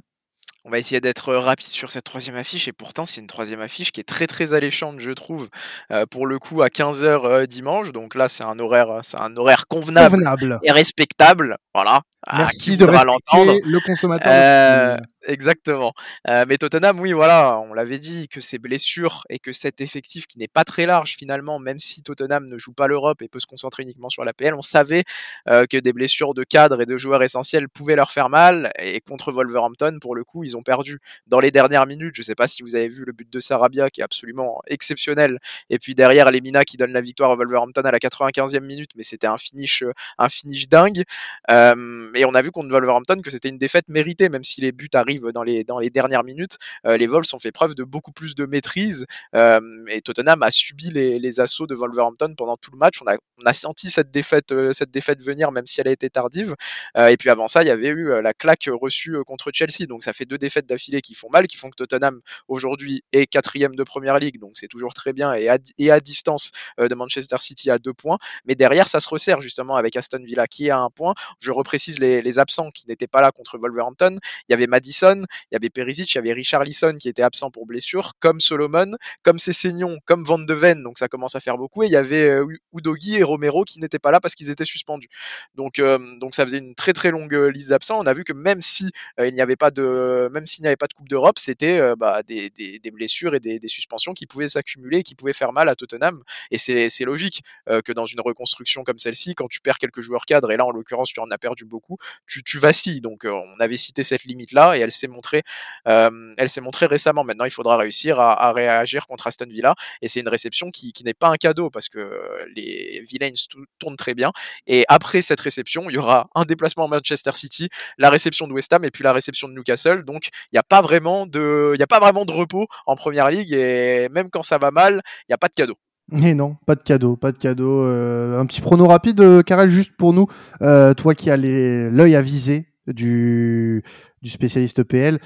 [0.64, 3.92] On va essayer d'être rapide sur cette troisième affiche et pourtant c'est une troisième affiche
[3.92, 5.49] qui est très très alléchante je trouve
[5.90, 7.92] euh, pour le coup à 15h euh, dimanche.
[7.92, 11.57] Donc là c'est un horaire c'est un horaire convenable, et respectable.
[11.75, 12.03] Voilà.
[12.37, 15.92] Merci de respecter le consommateur Exactement.
[16.30, 20.26] Euh, mais Tottenham, oui, voilà, on l'avait dit que ces blessures et que cet effectif
[20.26, 23.38] qui n'est pas très large finalement, même si Tottenham ne joue pas l'Europe et peut
[23.38, 25.04] se concentrer uniquement sur la PL, on savait
[25.48, 28.72] euh, que des blessures de cadres et de joueurs essentiels pouvaient leur faire mal.
[28.78, 32.14] Et contre Wolverhampton, pour le coup, ils ont perdu dans les dernières minutes.
[32.14, 34.62] Je ne sais pas si vous avez vu le but de Sarabia qui est absolument
[34.68, 35.38] exceptionnel.
[35.68, 39.02] Et puis derrière, Lemina qui donne la victoire à Wolverhampton à la 95e minute, mais
[39.02, 41.04] c'était un finish, euh, un finish dingue.
[41.50, 44.88] et on a vu contre Wolverhampton que c'était une défaite méritée, même si les buts
[44.94, 46.57] arrivent dans les, dans les dernières minutes.
[46.87, 50.51] Euh, les Wolves ont fait preuve de beaucoup plus de maîtrise euh, et Tottenham a
[50.51, 53.01] subi les, les, assauts de Wolverhampton pendant tout le match.
[53.03, 55.92] On a, on a senti cette défaite, euh, cette défaite venir, même si elle a
[55.92, 56.55] été tardive.
[56.96, 59.87] et puis avant ça, il y avait eu la claque reçue contre Chelsea.
[59.88, 63.27] Donc ça fait deux défaites d'affilée qui font mal, qui font que Tottenham aujourd'hui est
[63.27, 64.38] quatrième de Première Ligue.
[64.38, 67.94] Donc c'est toujours très bien et à, et à distance de Manchester City à deux
[67.94, 68.18] points.
[68.44, 71.14] Mais derrière, ça se resserre justement avec Aston Villa qui est à un point.
[71.40, 74.18] Je reprécise les, les absents qui n'étaient pas là contre Wolverhampton.
[74.49, 77.22] Il y avait Madison, il y avait Perisic, il y avait Richard Lisson qui était
[77.22, 81.40] absent pour blessure, comme Solomon, comme Cessignon, comme Van de Ven, donc ça commence à
[81.40, 81.82] faire beaucoup.
[81.82, 84.64] Et il y avait euh, Udogi et Romero qui n'étaient pas là parce qu'ils étaient
[84.64, 85.08] suspendus.
[85.54, 87.98] Donc, euh, donc ça faisait une très très longue euh, liste d'absents.
[87.98, 90.76] On a vu que même si il n'y avait pas de, même s'il n'y avait
[90.76, 94.48] pas de Coupe d'Europe, c'était bah, des, des, blessures et des, des suspensions qui pouvaient
[94.48, 96.22] s'accumuler et qui pouvaient faire mal à Tottenham.
[96.50, 100.50] Et c'est logique que dans une reconstruction comme celle-ci, quand tu perds quelques joueurs cadres,
[100.50, 103.00] et là en l'occurrence tu en as perdu beaucoup, tu, tu vacilles.
[103.00, 105.42] Donc on avait cité cette limite là et elle s'est montrée,
[105.88, 107.24] euh, elle s'est montrée récemment.
[107.24, 111.14] Maintenant, il faudra réussir à, réagir contre Aston Villa et c'est une réception qui, n'est
[111.14, 112.20] pas un cadeau parce que
[112.55, 113.33] les Villains
[113.79, 114.33] tournent très bien.
[114.66, 118.53] Et après cette réception, il y aura un déplacement à Manchester City, la réception de
[118.53, 120.05] West Ham et puis la réception de Newcastle.
[120.05, 123.31] Donc, il n'y a pas vraiment de, il a pas vraiment de repos en première
[123.31, 125.79] ligue et même quand ça va mal, il n'y a pas de cadeau.
[126.12, 127.85] Et non, pas de cadeau, pas de cadeau.
[127.85, 130.26] Euh, un petit prono rapide, euh, Karel, juste pour nous,
[130.61, 133.83] euh, toi qui as l'œil avisé du,
[134.24, 135.18] spécialiste PL.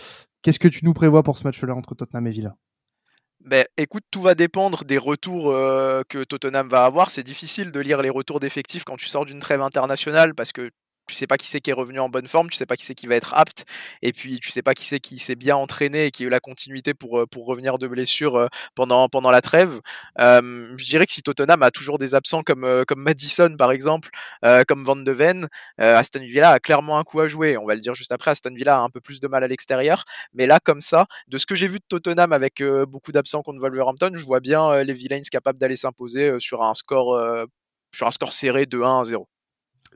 [0.43, 2.57] Qu'est-ce que tu nous prévois pour ce match-là entre Tottenham et Villa?
[3.41, 7.11] Ben, écoute, tout va dépendre des retours euh, que Tottenham va avoir.
[7.11, 10.71] C'est difficile de lire les retours d'effectifs quand tu sors d'une trêve internationale parce que
[11.07, 12.85] tu sais pas qui c'est qui est revenu en bonne forme, tu sais pas qui
[12.85, 13.65] c'est qui va être apte,
[14.03, 16.29] et puis tu sais pas qui c'est qui s'est bien entraîné et qui a eu
[16.31, 19.81] la continuité pour, euh, pour revenir de blessure euh, pendant, pendant la trêve.
[20.21, 24.11] Euh, je dirais que si Tottenham a toujours des absents comme, comme Madison par exemple,
[24.69, 27.57] comme Van de Ven, Aston Villa a clairement un coup à jouer.
[27.57, 29.49] On va le dire juste après, Aston Villa a un peu plus de mal à
[29.49, 33.43] l'extérieur, mais là comme ça, de ce que j'ai vu de Tottenham avec beaucoup d'absents
[33.43, 36.73] contre Wolverhampton, je vois bien les Villains capables d'aller s'imposer sur un
[37.95, 39.29] sur un score serré de 1 à 0.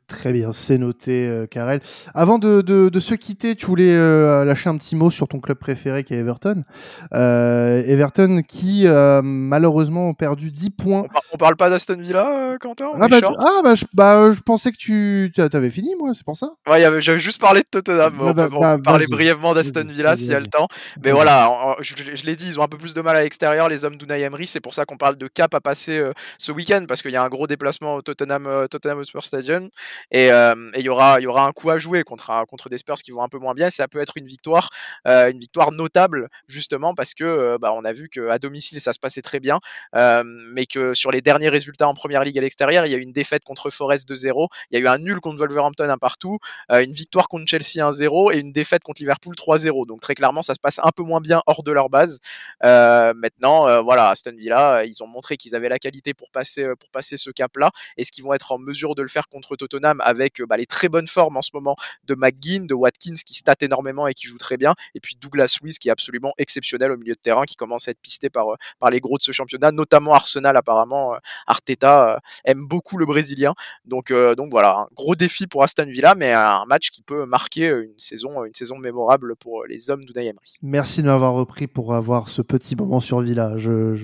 [0.08, 1.82] Très bien, c'est noté, euh, Karel.
[2.14, 5.38] Avant de, de, de, se quitter, tu voulais euh, lâcher un petit mot sur ton
[5.38, 6.64] club préféré qui est Everton.
[7.12, 11.04] Euh, Everton qui, euh, malheureusement, ont perdu 10 points.
[11.34, 14.78] On, parle pas d'Aston Villa, Quentin Ah, bah, ah bah, je, bah, je pensais que
[14.78, 18.16] tu avais fini, moi, c'est pour ça Ouais, j'avais juste parlé de Tottenham.
[18.16, 20.68] Bah, on bah, peut bah, parler brièvement d'Aston Villa s'il y a le temps.
[21.04, 23.68] Mais voilà, je, je l'ai dit, ils ont un peu plus de mal à l'extérieur,
[23.68, 24.46] les hommes d'Unai Emery.
[24.46, 26.02] C'est pour ça qu'on parle de cap à passer
[26.38, 29.68] ce week-end, parce qu'il y a un gros déplacement au Tottenham, Tottenham Hotspur Stadium.
[30.10, 33.38] Et il y aura, un coup à jouer contre, des Spurs qui vont un peu
[33.38, 33.70] moins bien.
[33.70, 34.70] Ça peut être une victoire,
[35.04, 39.22] une victoire notable justement parce que bah, on a vu qu'à domicile ça se passait
[39.22, 39.58] très bien,
[39.94, 43.02] mais que sur les derniers résultats en première ligue à l'extérieur, il y a eu
[43.02, 46.38] une défaite contre Forest 2-0, il y a eu un nul contre Wolverhampton un partout,
[46.70, 49.86] une victoire contre Chelsea 1-0 et une défaite contre Liverpool 3-0.
[49.86, 52.20] Donc très clairement, ça se passe un peu moins bien hors de leur base.
[52.62, 57.16] maintenant, voilà, Aston Villa, ils ont montré qu'ils avaient la qualité pour passer, pour passer
[57.16, 57.70] ce cap-là.
[57.96, 60.88] Est-ce qu'ils vont être en mesure de le faire contre Tottenham avec bah, les très
[60.88, 64.38] bonnes formes en ce moment de McGinn, de Watkins qui stat énormément et qui joue
[64.38, 67.56] très bien, et puis Douglas Luiz qui est absolument exceptionnel au milieu de terrain, qui
[67.56, 71.14] commence à être pisté par, euh, par les gros de ce championnat, notamment Arsenal apparemment.
[71.14, 75.86] Euh, Arteta euh, aime beaucoup le Brésilien, donc, donc voilà, un gros défi pour Aston
[75.86, 80.04] Villa, mais un match qui peut marquer une saison, une saison mémorable pour les hommes
[80.04, 80.56] d'Unai Emery.
[80.62, 83.54] Merci de m'avoir repris pour avoir ce petit moment sur Villa.
[83.56, 83.94] Je,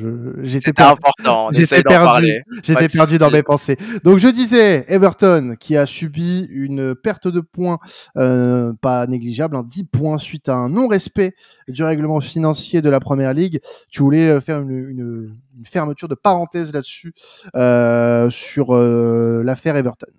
[0.43, 3.77] j'étais important, j'étais perdu, j'étais perdu dans mes pensées.
[4.03, 7.79] Donc je disais Everton qui a subi une perte de points
[8.17, 11.35] euh, pas négligeable, 10 hein, points suite à un non-respect
[11.69, 13.61] du règlement financier de la Première Ligue.
[13.91, 17.15] Tu voulais euh, faire une, fermeture de parenthèse là-dessus
[17.55, 20.13] euh, sur l'affaire Everton.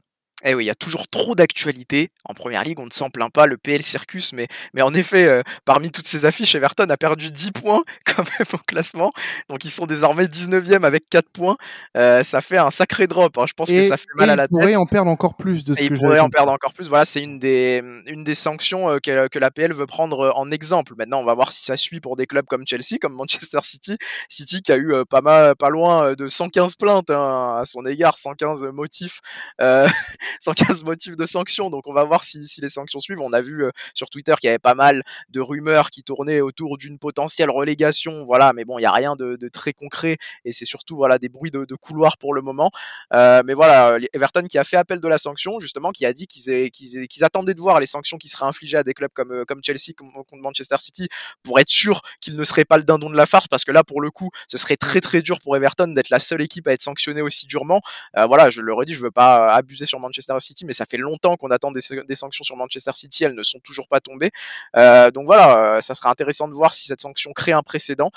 [0.48, 2.12] Eh oui, il y a toujours trop d'actualités.
[2.24, 5.26] En première ligue, on ne s'en plaint pas, le PL Circus, mais, mais en effet,
[5.26, 9.12] euh, parmi toutes ces affiches, Everton a perdu 10 points quand même au classement.
[9.50, 11.58] Donc ils sont désormais 19e avec 4 points.
[11.98, 13.36] Euh, ça fait un sacré drop.
[13.40, 13.46] Hein.
[13.48, 14.52] Je pense que ça fait mal à la tête.
[14.52, 16.74] Ils pourraient en perdre encore plus de ce et que Ils pourraient en perdre encore
[16.74, 16.90] plus.
[16.90, 20.52] Voilà, c'est une des, une des sanctions euh, que, que la PL veut prendre en
[20.52, 20.94] exemple.
[20.96, 23.98] Maintenant, on va voir si ça suit pour des clubs comme Chelsea, comme Manchester City.
[24.30, 28.20] City qui a eu pas, mal, pas loin de 115 plaintes hein, à son égard,
[28.20, 29.22] 115 motifs
[30.40, 31.70] sans 15 motifs de sanctions.
[31.70, 33.22] Donc on va voir si, si les sanctions suivent.
[33.22, 36.78] On a vu sur Twitter qu'il y avait pas mal de rumeurs qui tournaient autour
[36.78, 38.26] d'une potentielle relégation.
[38.26, 41.18] Voilà, mais bon, il n'y a rien de, de, très concret et c'est surtout voilà
[41.18, 42.72] des bruits de, de couloir pour le moment.
[43.12, 46.70] mais voilà, Everton qui a fait appel de la sanction, justement, qui a dit qu'ils
[46.72, 49.94] qu'ils attendaient de voir les sanctions qui seraient infligées à des clubs comme, comme Chelsea,
[49.96, 51.08] comme contre Manchester City,
[51.44, 53.84] pour être sûr qu'ils ne seraient pas le dindon de la farce, parce que là,
[53.84, 56.74] pour le coup, ce serait très très dur pour Everton d'être la seule équipe à
[56.74, 57.82] être sanctionnée aussi durement.
[58.18, 60.98] Euh, voilà, je le redis, je veux pas abuser sur Manchester City, mais ça fait
[60.98, 64.32] longtemps qu'on attend des, sanctions sur Manchester City, elles ne sont toujours pas tombées.
[64.78, 68.12] Euh, donc voilà, euh, ça sera intéressant de voir si cette sanction crée un précédent.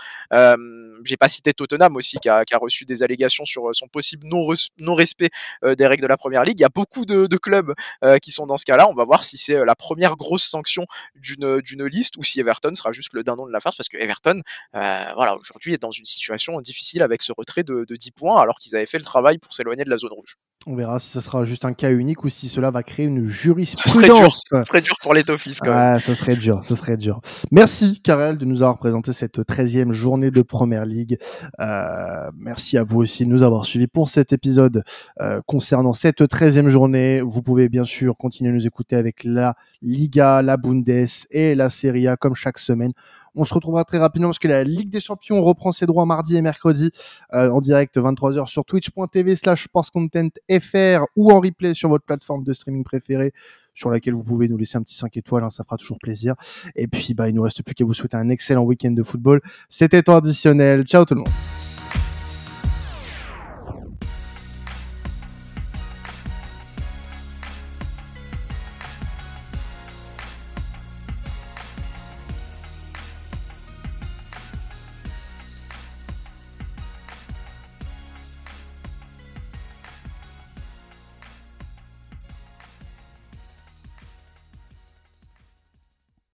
[1.05, 5.31] J'ai pas cité Tottenham aussi, qui a, reçu des allégations sur son possible non-respect
[5.63, 6.59] des règles de la première ligue.
[6.59, 7.73] Il y a beaucoup de, clubs
[8.21, 8.89] qui sont dans ce cas-là.
[8.89, 12.91] On va voir si c'est la première grosse sanction d'une liste ou si Everton sera
[12.91, 14.43] juste le dindon de la farce parce que Everton,
[14.73, 18.59] voilà, aujourd'hui est dans une situation difficile avec ce retrait de, de 10 points alors
[18.59, 20.37] qu'ils avaient fait le travail pour s'éloigner de la zone rouge.
[20.67, 23.27] On verra si ce sera juste un cas unique ou si cela va créer une
[23.27, 24.43] jurisprudence.
[24.51, 25.99] Ce serait dur, pour les Tofis quand même.
[26.01, 27.21] ça serait dur, ça serait dur.
[27.53, 31.17] Merci Karel de nous avoir présenté cette 13e journée de Première Ligue.
[31.61, 34.83] Euh, merci à vous aussi de nous avoir suivis pour cet épisode
[35.21, 37.23] euh, concernant cette 13e journée.
[37.23, 41.71] Vous pouvez bien sûr continuer à nous écouter avec la Liga, la Bundes et la
[41.71, 42.93] Serie A comme chaque semaine.
[43.39, 46.37] On se retrouvera très rapidement parce que la Ligue des Champions reprend ses droits mardi
[46.37, 46.91] et mercredi
[47.35, 52.53] euh, en direct 23h sur twitch.tv slash sportscontentfr ou en replay sur votre plateforme de
[52.53, 53.33] streaming préférée
[53.75, 56.35] sur laquelle vous pouvez nous laisser un petit 5 étoiles, hein, ça fera toujours plaisir.
[56.75, 59.41] Et puis, bah, il nous reste plus qu'à vous souhaiter un excellent week-end de football.
[59.69, 60.83] C'était traditionnel.
[60.83, 61.68] Ciao tout le monde.